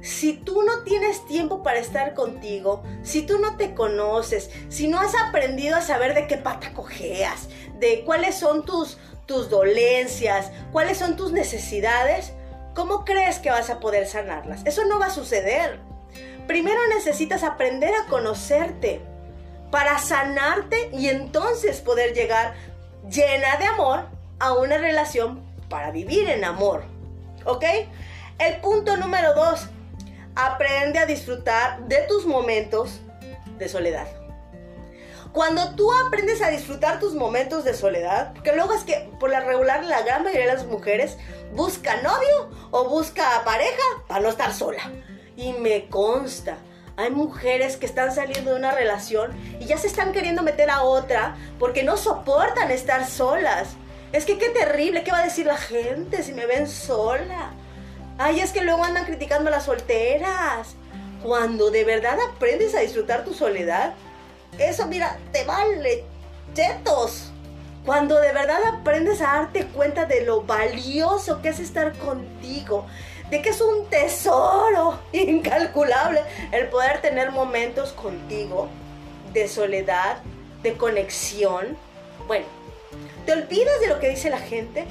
Si 0.00 0.34
tú 0.34 0.62
no 0.62 0.84
tienes 0.84 1.26
tiempo 1.26 1.62
para 1.62 1.78
estar 1.78 2.14
contigo, 2.14 2.84
si 3.02 3.22
tú 3.22 3.38
no 3.38 3.56
te 3.56 3.74
conoces, 3.74 4.50
si 4.68 4.86
no 4.86 5.00
has 5.00 5.12
aprendido 5.14 5.76
a 5.76 5.80
saber 5.80 6.14
de 6.14 6.28
qué 6.28 6.36
pata 6.36 6.72
cojeas, 6.72 7.48
de 7.80 8.04
cuáles 8.04 8.36
son 8.36 8.64
tus, 8.64 8.98
tus 9.26 9.50
dolencias, 9.50 10.52
cuáles 10.70 10.98
son 10.98 11.16
tus 11.16 11.32
necesidades, 11.32 12.32
¿cómo 12.74 13.04
crees 13.04 13.40
que 13.40 13.50
vas 13.50 13.70
a 13.70 13.80
poder 13.80 14.06
sanarlas? 14.06 14.64
Eso 14.66 14.84
no 14.84 15.00
va 15.00 15.06
a 15.06 15.10
suceder. 15.10 15.80
Primero 16.46 16.80
necesitas 16.94 17.42
aprender 17.42 17.92
a 17.94 18.08
conocerte 18.08 19.00
para 19.70 19.98
sanarte 19.98 20.90
y 20.92 21.08
entonces 21.08 21.80
poder 21.80 22.14
llegar 22.14 22.54
llena 23.10 23.56
de 23.56 23.66
amor 23.66 24.17
a 24.38 24.54
una 24.54 24.78
relación 24.78 25.42
para 25.68 25.90
vivir 25.90 26.28
en 26.28 26.44
amor. 26.44 26.84
¿Ok? 27.44 27.64
El 28.38 28.60
punto 28.60 28.96
número 28.96 29.34
dos, 29.34 29.68
aprende 30.34 31.00
a 31.00 31.06
disfrutar 31.06 31.80
de 31.88 32.02
tus 32.08 32.24
momentos 32.24 33.00
de 33.58 33.68
soledad. 33.68 34.06
Cuando 35.32 35.74
tú 35.74 35.90
aprendes 36.06 36.40
a 36.40 36.48
disfrutar 36.48 37.00
tus 37.00 37.14
momentos 37.14 37.64
de 37.64 37.74
soledad, 37.74 38.32
que 38.44 38.54
luego 38.54 38.72
es 38.72 38.84
que 38.84 39.10
por 39.18 39.30
la 39.30 39.40
regular 39.40 39.84
la 39.84 40.02
gran 40.02 40.22
mayoría 40.22 40.46
de 40.46 40.54
las 40.54 40.66
mujeres 40.66 41.18
busca 41.54 42.00
novio 42.02 42.50
o 42.70 42.88
busca 42.88 43.42
pareja 43.44 43.82
para 44.06 44.20
no 44.20 44.28
estar 44.28 44.54
sola. 44.54 44.90
Y 45.36 45.52
me 45.52 45.88
consta, 45.88 46.56
hay 46.96 47.10
mujeres 47.10 47.76
que 47.76 47.86
están 47.86 48.14
saliendo 48.14 48.52
de 48.52 48.56
una 48.56 48.72
relación 48.72 49.30
y 49.60 49.66
ya 49.66 49.76
se 49.76 49.86
están 49.86 50.12
queriendo 50.12 50.42
meter 50.42 50.70
a 50.70 50.82
otra 50.82 51.36
porque 51.58 51.82
no 51.82 51.96
soportan 51.96 52.70
estar 52.70 53.06
solas. 53.06 53.68
Es 54.12 54.24
que 54.24 54.38
qué 54.38 54.48
terrible, 54.48 55.04
¿qué 55.04 55.12
va 55.12 55.18
a 55.18 55.24
decir 55.24 55.46
la 55.46 55.58
gente 55.58 56.22
si 56.22 56.32
me 56.32 56.46
ven 56.46 56.66
sola? 56.66 57.50
Ay, 58.16 58.40
es 58.40 58.52
que 58.52 58.62
luego 58.62 58.82
andan 58.82 59.04
criticando 59.04 59.48
a 59.48 59.52
las 59.52 59.64
solteras. 59.64 60.76
Cuando 61.22 61.70
de 61.70 61.84
verdad 61.84 62.18
aprendes 62.32 62.74
a 62.74 62.80
disfrutar 62.80 63.24
tu 63.24 63.34
soledad, 63.34 63.92
eso, 64.58 64.86
mira, 64.86 65.18
te 65.32 65.44
vale 65.44 66.04
chetos. 66.54 67.30
Cuando 67.84 68.18
de 68.20 68.32
verdad 68.32 68.60
aprendes 68.66 69.20
a 69.20 69.34
darte 69.34 69.66
cuenta 69.66 70.06
de 70.06 70.22
lo 70.22 70.42
valioso 70.42 71.42
que 71.42 71.50
es 71.50 71.60
estar 71.60 71.92
contigo, 71.98 72.86
de 73.30 73.42
que 73.42 73.50
es 73.50 73.60
un 73.60 73.86
tesoro 73.90 74.98
incalculable 75.12 76.22
el 76.52 76.68
poder 76.68 77.00
tener 77.02 77.30
momentos 77.30 77.92
contigo 77.92 78.68
de 79.32 79.48
soledad, 79.48 80.18
de 80.62 80.76
conexión. 80.76 81.76
Bueno, 82.26 82.46
te 83.26 83.32
olvidas 83.32 83.80
de 83.80 83.88
lo 83.88 84.00
que 84.00 84.08
dice 84.08 84.30
la 84.30 84.38
gente, 84.38 84.86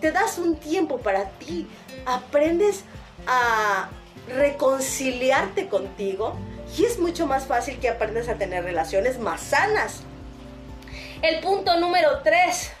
te 0.00 0.12
das 0.12 0.38
un 0.38 0.56
tiempo 0.56 0.98
para 0.98 1.30
ti, 1.30 1.66
aprendes 2.06 2.84
a 3.26 3.88
reconciliarte 4.28 5.68
contigo 5.68 6.36
y 6.76 6.84
es 6.84 6.98
mucho 6.98 7.26
más 7.26 7.46
fácil 7.46 7.78
que 7.78 7.88
aprendas 7.88 8.28
a 8.28 8.34
tener 8.34 8.64
relaciones 8.64 9.18
más 9.18 9.40
sanas. 9.40 10.02
El 11.22 11.40
punto 11.40 11.78
número 11.78 12.20
3. 12.22 12.72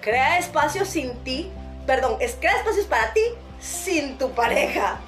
Crea 0.00 0.38
espacios 0.38 0.88
sin 0.88 1.14
ti. 1.24 1.50
Perdón, 1.86 2.16
es 2.20 2.36
crea 2.40 2.56
espacios 2.56 2.86
para 2.86 3.12
ti 3.12 3.20
sin 3.60 4.16
tu 4.18 4.30
pareja. 4.30 4.98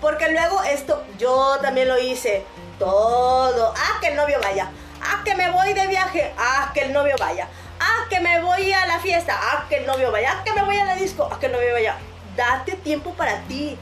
Porque 0.00 0.30
luego 0.30 0.62
esto, 0.62 1.02
yo 1.18 1.58
también 1.60 1.88
lo 1.88 1.98
hice. 1.98 2.44
Todo. 2.78 3.74
Ah, 3.76 3.98
que 4.00 4.08
el 4.08 4.16
novio 4.16 4.38
vaya. 4.42 4.70
Ah, 5.02 5.22
que 5.24 5.34
me 5.34 5.50
voy 5.50 5.74
de 5.74 5.86
viaje. 5.86 6.32
Ah, 6.38 6.70
que 6.72 6.82
el 6.82 6.92
novio 6.92 7.14
vaya. 7.18 7.48
Ah, 7.80 8.06
que 8.08 8.20
me 8.20 8.40
voy 8.40 8.72
a 8.72 8.86
la 8.86 9.00
fiesta. 9.00 9.38
Ah, 9.38 9.66
que 9.68 9.78
el 9.78 9.86
novio 9.86 10.10
vaya. 10.12 10.38
Ah, 10.38 10.44
que 10.44 10.52
me 10.52 10.64
voy 10.64 10.76
a 10.78 10.84
la 10.84 10.96
disco. 10.96 11.28
Ah, 11.30 11.38
que 11.38 11.46
el 11.46 11.52
novio 11.52 11.72
vaya. 11.72 11.96
Date 12.36 12.72
tiempo 12.76 13.12
para 13.14 13.40
ti. 13.42 13.76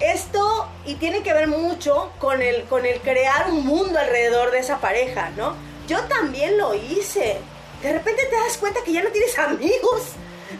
Esto, 0.00 0.68
y 0.84 0.96
tiene 0.96 1.22
que 1.22 1.32
ver 1.32 1.46
mucho 1.46 2.10
con 2.18 2.42
el, 2.42 2.64
con 2.64 2.84
el 2.84 3.00
crear 3.00 3.50
un 3.50 3.64
mundo 3.64 3.98
alrededor 3.98 4.50
de 4.50 4.58
esa 4.58 4.78
pareja, 4.78 5.30
¿no? 5.36 5.54
Yo 5.86 6.00
también 6.04 6.58
lo 6.58 6.74
hice. 6.74 7.38
De 7.82 7.92
repente 7.92 8.24
te 8.26 8.36
das 8.36 8.58
cuenta 8.58 8.80
que 8.84 8.92
ya 8.92 9.02
no 9.02 9.10
tienes 9.10 9.38
amigos, 9.38 10.12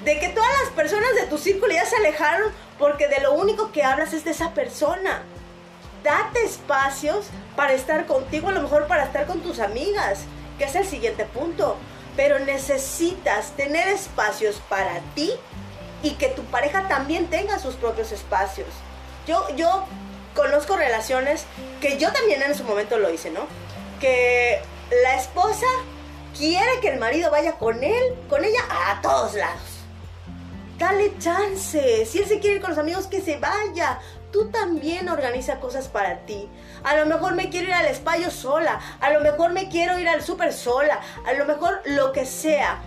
de 0.05 0.19
que 0.19 0.29
todas 0.29 0.51
las 0.63 0.71
personas 0.71 1.15
de 1.15 1.27
tu 1.27 1.39
círculo 1.39 1.73
ya 1.73 1.85
se 1.87 1.97
alejaron 1.97 2.53
porque 2.79 3.09
de 3.09 3.21
lo 3.21 3.33
único 3.33 3.73
que 3.73 3.83
hablas 3.83 4.13
es 4.13 4.25
de 4.25 4.31
esa 4.33 4.55
persona. 4.55 5.23
Date 6.03 6.45
espacios 6.45 7.27
para 7.55 7.75
estar 7.75 8.07
contigo, 8.07 8.49
a 8.49 8.53
lo 8.53 8.63
mejor 8.63 8.87
para 8.87 9.05
estar 9.05 9.27
con 9.27 9.41
tus 9.41 9.61
amigas, 9.61 10.21
que 10.59 10.65
es 10.65 10.75
el 10.75 10.87
siguiente 10.87 11.25
punto. 11.25 11.77
Pero 12.16 12.38
necesitas 12.38 13.53
tener 13.57 13.88
espacios 13.88 14.61
para 14.68 15.01
ti 15.14 15.33
y 16.03 16.12
que 16.12 16.29
tu 16.29 16.42
pareja 16.44 16.88
también 16.88 17.29
tenga 17.29 17.59
sus 17.59 17.75
propios 17.75 18.12
espacios. 18.12 18.68
Yo, 19.27 19.46
yo 19.57 19.87
conozco 20.35 20.77
relaciones 20.77 21.44
que 21.81 21.98
yo 21.98 22.12
también 22.12 22.42
en 22.42 22.55
su 22.55 22.64
momento 22.64 22.98
lo 22.98 23.11
hice, 23.11 23.31
¿no? 23.31 23.46
Que 24.01 24.61
la 25.03 25.16
esposa 25.16 25.66
quiere 26.37 26.81
que 26.81 26.88
el 26.88 26.98
marido 26.98 27.31
vaya 27.31 27.53
con 27.53 27.83
él, 27.83 28.14
con 28.29 28.44
ella 28.44 28.61
a 28.68 29.01
todos 29.01 29.35
lados. 29.35 29.83
Dale 30.79 31.16
chance. 31.18 32.05
Si 32.07 32.18
él 32.18 32.27
se 32.27 32.40
quiere 32.40 32.57
ir 32.57 32.61
con 32.61 32.70
los 32.70 32.79
amigos, 32.79 33.07
que 33.07 33.20
se 33.20 33.38
vaya. 33.38 34.01
Tú 34.33 34.51
también 34.51 35.09
organiza 35.09 35.61
cosas 35.61 35.88
para 35.88 36.20
ti. 36.27 36.48
A 36.85 36.97
lo 36.97 37.07
mejor 37.07 37.35
me 37.35 37.49
quiero 37.49 37.68
ir 37.68 37.75
al 37.75 37.87
espacio 37.87 38.31
sola. 38.31 38.81
A 39.01 39.11
lo 39.11 39.21
mejor 39.21 39.53
me 39.53 39.68
quiero 39.68 39.99
ir 39.99 40.09
al 40.09 40.23
súper 40.23 40.53
sola. 40.53 41.01
A 41.27 41.33
lo 41.33 41.45
mejor 41.45 41.81
lo 41.85 42.12
que 42.12 42.27
sea. 42.27 42.81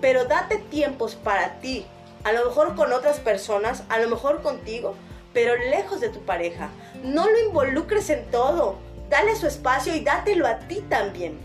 Pero 0.00 0.24
date 0.24 0.58
tiempos 0.58 1.14
para 1.14 1.60
ti. 1.60 1.86
A 2.24 2.32
lo 2.32 2.44
mejor 2.46 2.74
con 2.76 2.92
otras 2.92 3.18
personas. 3.18 3.84
A 3.88 3.98
lo 3.98 4.08
mejor 4.08 4.42
contigo 4.42 4.94
pero 5.32 5.56
lejos 5.56 6.00
de 6.00 6.08
tu 6.08 6.20
pareja. 6.24 6.68
No 7.02 7.28
lo 7.28 7.38
involucres 7.40 8.10
en 8.10 8.30
todo. 8.30 8.78
Dale 9.08 9.36
su 9.36 9.46
espacio 9.46 9.94
y 9.94 10.00
dátelo 10.00 10.46
a 10.46 10.58
ti 10.58 10.84
también. 10.88 11.38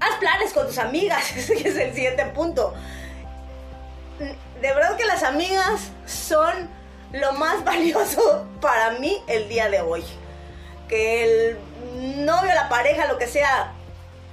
haz 0.00 0.16
planes 0.18 0.52
con 0.52 0.66
tus 0.66 0.78
amigas, 0.78 1.30
ese 1.36 1.54
es 1.54 1.76
el 1.76 1.94
siguiente 1.94 2.24
punto. 2.26 2.74
De 4.18 4.74
verdad 4.74 4.96
que 4.96 5.04
las 5.04 5.22
amigas 5.22 5.90
son 6.06 6.68
lo 7.12 7.32
más 7.32 7.64
valioso 7.64 8.46
para 8.60 8.92
mí 8.92 9.22
el 9.26 9.48
día 9.48 9.68
de 9.68 9.80
hoy. 9.80 10.04
Que 10.88 11.24
el 11.24 11.58
novio, 12.24 12.52
la 12.54 12.68
pareja, 12.68 13.06
lo 13.06 13.18
que 13.18 13.26
sea, 13.26 13.72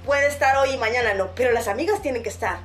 puede 0.04 0.26
estar 0.26 0.56
hoy 0.56 0.70
y 0.70 0.76
mañana 0.78 1.14
no, 1.14 1.28
pero 1.34 1.52
las 1.52 1.68
amigas 1.68 2.02
tienen 2.02 2.22
que 2.22 2.28
estar. 2.28 2.58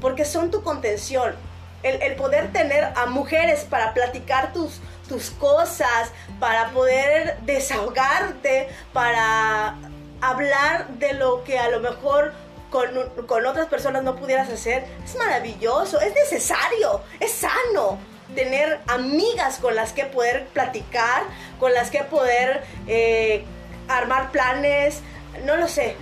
Porque 0.00 0.24
son 0.24 0.50
tu 0.50 0.62
contención. 0.62 1.34
El, 1.82 2.16
poder 2.16 2.52
tener 2.52 2.82
a 2.96 3.06
mujeres 3.06 3.62
para 3.62 3.94
platicar 3.94 4.52
tus, 4.52 4.80
tus 5.08 5.30
cosas, 5.30 6.10
para 6.40 6.70
poder 6.70 7.38
desahogarte, 7.42 8.68
para 8.92 9.76
hablar 10.20 10.88
de 10.88 11.12
lo 11.12 11.44
que 11.44 11.60
a 11.60 11.68
lo 11.68 11.78
mejor 11.78 12.32
con, 12.70 12.88
con, 13.28 13.46
otras 13.46 13.68
personas 13.68 14.02
no 14.02 14.16
pudieras 14.16 14.48
hacer, 14.48 14.84
es 15.04 15.14
maravilloso, 15.14 16.00
es 16.00 16.12
necesario, 16.12 17.02
es 17.20 17.30
sano 17.30 17.98
tener 18.34 18.80
amigas 18.88 19.58
con 19.58 19.74
las 19.74 19.92
que 19.92 20.04
poder 20.04 20.46
platicar, 20.48 21.22
con 21.60 21.72
las 21.72 21.90
que 21.90 22.04
poder 22.04 22.64
eh, 22.86 23.44
armar 23.88 24.30
planes, 24.30 25.00
no 25.44 25.56
lo 25.56 25.68
sé. 25.68 25.96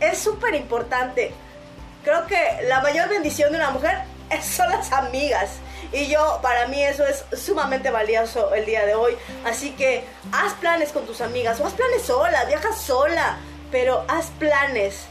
Es 0.00 0.18
súper 0.18 0.54
importante. 0.54 1.32
Creo 2.04 2.26
que 2.26 2.38
la 2.68 2.80
mayor 2.80 3.08
bendición 3.08 3.50
de 3.50 3.58
una 3.58 3.70
mujer 3.70 3.98
son 4.42 4.70
las 4.70 4.92
amigas. 4.92 5.50
Y 5.92 6.06
yo, 6.06 6.38
para 6.40 6.68
mí 6.68 6.82
eso 6.82 7.04
es 7.04 7.24
sumamente 7.36 7.90
valioso 7.90 8.54
el 8.54 8.64
día 8.64 8.86
de 8.86 8.94
hoy. 8.94 9.16
Así 9.44 9.72
que 9.72 10.04
haz 10.32 10.54
planes 10.54 10.92
con 10.92 11.04
tus 11.04 11.20
amigas 11.20 11.58
o 11.60 11.66
haz 11.66 11.72
planes 11.72 12.02
sola, 12.02 12.44
viaja 12.44 12.72
sola, 12.72 13.38
pero 13.72 14.04
haz 14.08 14.26
planes 14.38 15.06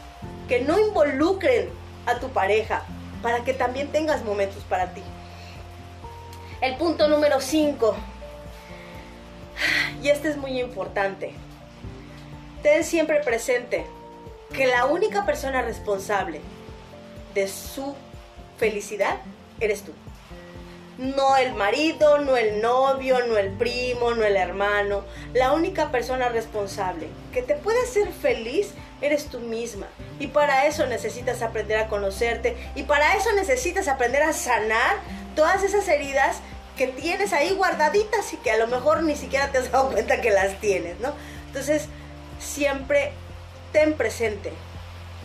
que 0.48 0.60
no 0.60 0.78
involucren 0.78 1.70
a 2.06 2.18
tu 2.18 2.30
pareja 2.30 2.82
para 3.22 3.44
que 3.44 3.52
también 3.52 3.92
tengas 3.92 4.24
momentos 4.24 4.64
para 4.64 4.94
ti. 4.94 5.02
El 6.60 6.76
punto 6.76 7.08
número 7.08 7.40
5. 7.40 7.96
Y 10.02 10.08
este 10.10 10.28
es 10.28 10.36
muy 10.36 10.60
importante. 10.60 11.32
Ten 12.62 12.84
siempre 12.84 13.20
presente 13.20 13.86
que 14.54 14.66
la 14.66 14.84
única 14.84 15.24
persona 15.24 15.62
responsable 15.62 16.42
de 17.34 17.48
su 17.48 17.94
felicidad 18.58 19.20
eres 19.58 19.84
tú. 19.84 19.92
No 20.98 21.38
el 21.38 21.54
marido, 21.54 22.18
no 22.18 22.36
el 22.36 22.60
novio, 22.60 23.26
no 23.26 23.38
el 23.38 23.52
primo, 23.52 24.10
no 24.10 24.22
el 24.22 24.36
hermano. 24.36 25.04
La 25.32 25.52
única 25.52 25.90
persona 25.90 26.28
responsable 26.28 27.08
que 27.32 27.40
te 27.40 27.54
puede 27.54 27.80
hacer 27.80 28.12
feliz 28.12 28.74
eres 29.00 29.28
tú 29.28 29.40
misma. 29.40 29.86
Y 30.18 30.26
para 30.26 30.66
eso 30.66 30.86
necesitas 30.86 31.40
aprender 31.40 31.78
a 31.78 31.88
conocerte. 31.88 32.54
Y 32.74 32.82
para 32.82 33.16
eso 33.16 33.32
necesitas 33.32 33.88
aprender 33.88 34.22
a 34.22 34.34
sanar 34.34 34.96
todas 35.34 35.62
esas 35.62 35.86
heridas 35.88 36.38
que 36.76 36.86
tienes 36.86 37.32
ahí 37.32 37.52
guardaditas 37.54 38.32
y 38.32 38.36
que 38.38 38.50
a 38.50 38.56
lo 38.56 38.66
mejor 38.66 39.02
ni 39.02 39.16
siquiera 39.16 39.52
te 39.52 39.58
has 39.58 39.70
dado 39.70 39.90
cuenta 39.92 40.20
que 40.20 40.30
las 40.30 40.60
tienes, 40.60 40.98
¿no? 41.00 41.12
Entonces, 41.48 41.88
siempre 42.38 43.12
ten 43.72 43.94
presente 43.94 44.52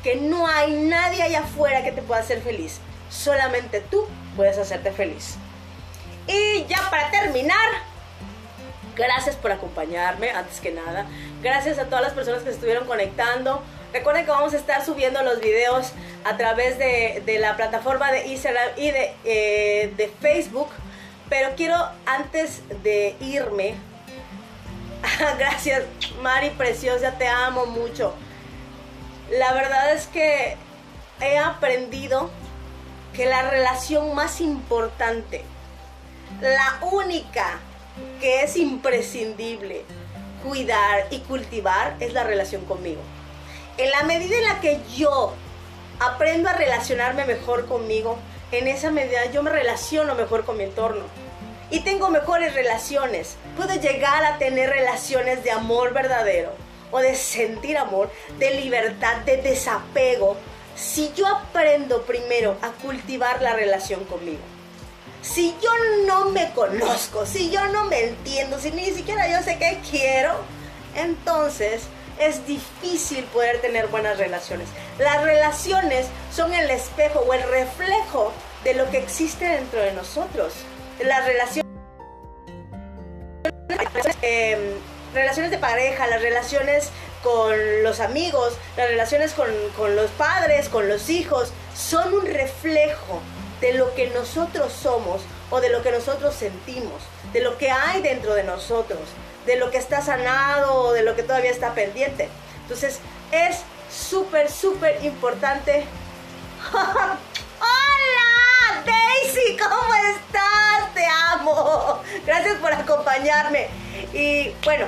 que 0.03 0.15
no 0.15 0.47
hay 0.47 0.71
nadie 0.73 1.23
allá 1.23 1.39
afuera 1.39 1.83
que 1.83 1.91
te 1.91 2.01
pueda 2.01 2.21
hacer 2.21 2.41
feliz. 2.41 2.79
Solamente 3.09 3.81
tú 3.81 4.05
puedes 4.35 4.57
hacerte 4.57 4.91
feliz. 4.91 5.35
Y 6.27 6.65
ya 6.65 6.89
para 6.89 7.09
terminar, 7.09 7.69
gracias 8.95 9.35
por 9.35 9.51
acompañarme, 9.51 10.31
antes 10.31 10.59
que 10.59 10.71
nada. 10.71 11.07
Gracias 11.41 11.79
a 11.79 11.85
todas 11.85 12.03
las 12.03 12.13
personas 12.13 12.41
que 12.41 12.49
se 12.49 12.55
estuvieron 12.55 12.85
conectando. 12.85 13.63
Recuerden 13.95 14.25
que 14.25 14.31
vamos 14.31 14.53
a 14.53 14.57
estar 14.57 14.83
subiendo 14.83 15.23
los 15.23 15.39
videos 15.39 15.93
a 16.25 16.35
través 16.35 16.77
de, 16.77 17.37
la 17.39 17.55
plataforma 17.55 18.11
de 18.11 18.27
Instagram 18.27 18.71
y 18.75 18.91
de, 18.91 19.13
eh, 19.23 19.93
de 19.95 20.09
Facebook. 20.19 20.67
Pero 21.29 21.51
quiero, 21.55 21.77
antes 22.05 22.61
de 22.83 23.15
irme, 23.21 23.75
gracias 25.39 25.83
Mari 26.21 26.49
Preciosa, 26.49 27.13
te 27.17 27.25
amo 27.25 27.67
mucho. 27.67 28.13
La 29.31 29.53
verdad 29.53 29.93
es 29.93 30.07
que 30.07 30.57
he 31.21 31.37
aprendido 31.37 32.29
que 33.13 33.27
la 33.27 33.49
relación 33.49 34.13
más 34.13 34.41
importante, 34.41 35.45
la 36.41 36.79
única 36.81 37.59
que 38.19 38.41
es 38.41 38.57
imprescindible 38.57 39.85
cuidar 40.43 41.07
y 41.11 41.19
cultivar 41.19 41.95
es 42.01 42.11
la 42.11 42.25
relación 42.25 42.65
conmigo. 42.65 42.99
En 43.77 43.91
la 43.91 44.03
medida 44.03 44.37
en 44.37 44.45
la 44.45 44.61
que 44.61 44.79
yo 44.95 45.33
aprendo 45.99 46.49
a 46.49 46.53
relacionarme 46.53 47.25
mejor 47.25 47.67
conmigo, 47.67 48.17
en 48.51 48.67
esa 48.67 48.89
medida 48.89 49.25
yo 49.31 49.43
me 49.43 49.49
relaciono 49.49 50.15
mejor 50.15 50.45
con 50.45 50.57
mi 50.57 50.63
entorno 50.63 51.03
y 51.69 51.81
tengo 51.81 52.09
mejores 52.09 52.53
relaciones. 52.53 53.35
Puedo 53.57 53.75
llegar 53.75 54.23
a 54.23 54.37
tener 54.37 54.69
relaciones 54.69 55.43
de 55.43 55.51
amor 55.51 55.93
verdadero 55.93 56.51
o 56.91 56.99
de 56.99 57.15
sentir 57.15 57.77
amor, 57.77 58.09
de 58.39 58.51
libertad, 58.61 59.17
de 59.25 59.37
desapego, 59.37 60.37
si 60.75 61.11
yo 61.13 61.27
aprendo 61.27 62.03
primero 62.03 62.57
a 62.61 62.69
cultivar 62.81 63.41
la 63.41 63.53
relación 63.53 64.05
conmigo. 64.05 64.41
Si 65.21 65.55
yo 65.61 65.71
no 66.05 66.29
me 66.29 66.51
conozco, 66.51 67.25
si 67.25 67.49
yo 67.49 67.67
no 67.69 67.85
me 67.85 68.03
entiendo, 68.03 68.59
si 68.59 68.71
ni 68.71 68.91
siquiera 68.91 69.27
yo 69.27 69.43
sé 69.43 69.57
qué 69.57 69.79
quiero, 69.89 70.35
entonces 70.95 71.81
es 72.19 72.45
difícil 72.47 73.23
poder 73.25 73.61
tener 73.61 73.87
buenas 73.87 74.17
relaciones. 74.17 74.67
Las 74.99 75.21
relaciones 75.23 76.07
son 76.33 76.53
el 76.53 76.69
espejo 76.69 77.19
o 77.19 77.33
el 77.33 77.43
reflejo 77.43 78.31
de 78.63 78.73
lo 78.73 78.89
que 78.89 78.97
existe 78.97 79.45
dentro 79.45 79.81
de 79.81 79.93
nosotros. 79.93 80.53
Las 81.03 81.25
relaciones, 81.25 81.65
em, 84.21 84.59
relaciones 85.13 85.51
de 85.51 85.57
pareja, 85.57 86.07
las 86.07 86.21
relaciones 86.21 86.89
con 87.23 87.83
los 87.83 87.99
amigos, 87.99 88.53
las 88.77 88.87
relaciones 88.87 89.33
con, 89.33 89.47
con 89.75 89.95
los 89.95 90.11
padres, 90.11 90.69
con 90.69 90.87
los 90.87 91.09
hijos, 91.09 91.51
son 91.75 92.13
un 92.13 92.25
reflejo 92.25 93.21
de 93.61 93.73
lo 93.73 93.93
que 93.95 94.07
nosotros 94.07 94.71
somos 94.71 95.21
o 95.49 95.61
de 95.61 95.69
lo 95.69 95.81
que 95.81 95.91
nosotros 95.91 96.35
sentimos, 96.35 97.01
de 97.33 97.41
lo 97.41 97.57
que 97.57 97.71
hay 97.71 98.01
dentro 98.01 98.33
de 98.33 98.43
nosotros, 98.43 98.99
de 99.45 99.57
lo 99.57 99.71
que 99.71 99.77
está 99.77 100.01
sanado 100.01 100.73
o 100.75 100.93
de 100.93 101.03
lo 101.03 101.15
que 101.15 101.23
todavía 101.23 101.51
está 101.51 101.73
pendiente. 101.73 102.29
Entonces 102.63 102.99
es 103.31 103.61
súper, 103.91 104.49
súper 104.49 105.03
importante. 105.03 105.85
¡Hola! 106.73 107.15
Daisy, 108.85 109.57
¿cómo 109.57 109.93
estás? 110.15 110.93
Te 110.93 111.05
amo. 111.33 112.01
Gracias 112.25 112.57
por 112.57 112.73
acompañarme. 112.73 113.67
Y 114.13 114.49
bueno, 114.63 114.87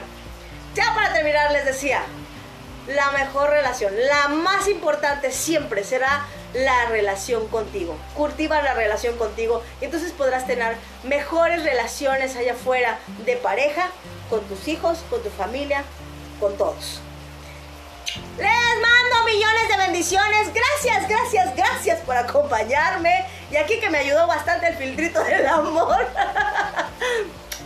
ya 0.74 0.94
para 0.94 1.14
terminar 1.14 1.52
les 1.52 1.66
decía, 1.66 2.02
la 2.88 3.12
mejor 3.12 3.50
relación, 3.50 3.94
la 4.08 4.30
más 4.30 4.68
importante 4.68 5.32
siempre 5.32 5.84
será 5.84 6.26
la 6.54 6.86
relación 6.86 7.48
contigo. 7.48 7.98
Cultiva 8.16 8.62
la 8.62 8.74
relación 8.74 9.18
contigo 9.18 9.62
y 9.82 9.86
entonces 9.86 10.12
podrás 10.14 10.48
tener 10.48 10.76
mejores 11.04 11.64
relaciones 11.64 12.36
allá 12.36 12.54
afuera 12.54 13.00
de 13.26 13.36
pareja, 13.36 13.90
con 14.30 14.42
tus 14.42 14.68
hijos, 14.68 15.00
con 15.10 15.22
tu 15.22 15.30
familia, 15.30 15.84
con 16.40 16.58
todos. 16.58 17.02
Les 18.38 18.82
mando 18.82 19.26
millones 19.26 19.68
de 19.70 19.78
bendiciones. 19.78 20.54
Gracias, 20.54 21.08
gracias, 21.08 21.56
gracias 21.56 22.00
por 22.02 22.16
acompañarme. 22.16 23.26
Y 23.52 23.58
aquí 23.58 23.80
que 23.80 23.90
me 23.90 24.00
ayudó 24.00 24.28
bastante 24.28 24.68
el 24.68 24.76
filtrito 24.76 25.24
del 25.24 25.46
amor. 25.48 26.08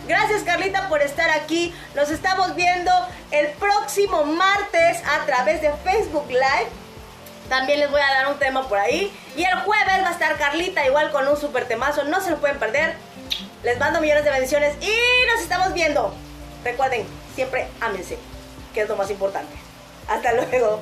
Gracias 0.08 0.42
Carlita 0.42 0.88
por 0.88 1.00
estar 1.00 1.30
aquí. 1.30 1.72
Nos 1.94 2.10
estamos 2.10 2.56
viendo 2.56 2.90
el 3.30 3.50
próximo 3.52 4.24
martes 4.24 5.00
a 5.06 5.24
través 5.26 5.62
de 5.62 5.72
Facebook 5.84 6.26
Live. 6.28 6.68
También 7.48 7.78
les 7.78 7.90
voy 7.90 8.00
a 8.00 8.06
dar 8.06 8.32
un 8.32 8.38
tema 8.38 8.68
por 8.68 8.78
ahí. 8.78 9.16
Y 9.36 9.44
el 9.44 9.54
jueves 9.60 10.02
va 10.02 10.08
a 10.08 10.12
estar 10.12 10.36
Carlita 10.38 10.84
igual 10.86 11.12
con 11.12 11.28
un 11.28 11.36
super 11.36 11.68
temazo. 11.68 12.02
No 12.04 12.20
se 12.20 12.30
lo 12.30 12.38
pueden 12.38 12.58
perder. 12.58 12.96
Les 13.62 13.78
mando 13.78 14.00
millones 14.00 14.24
de 14.24 14.30
bendiciones 14.30 14.74
y 14.80 15.26
nos 15.32 15.40
estamos 15.40 15.72
viendo. 15.72 16.12
Recuerden, 16.64 17.04
siempre 17.34 17.66
ámense, 17.80 18.18
que 18.72 18.82
es 18.82 18.88
lo 18.88 18.96
más 18.96 19.10
importante. 19.10 19.52
Hasta 20.08 20.32
luego. 20.32 20.80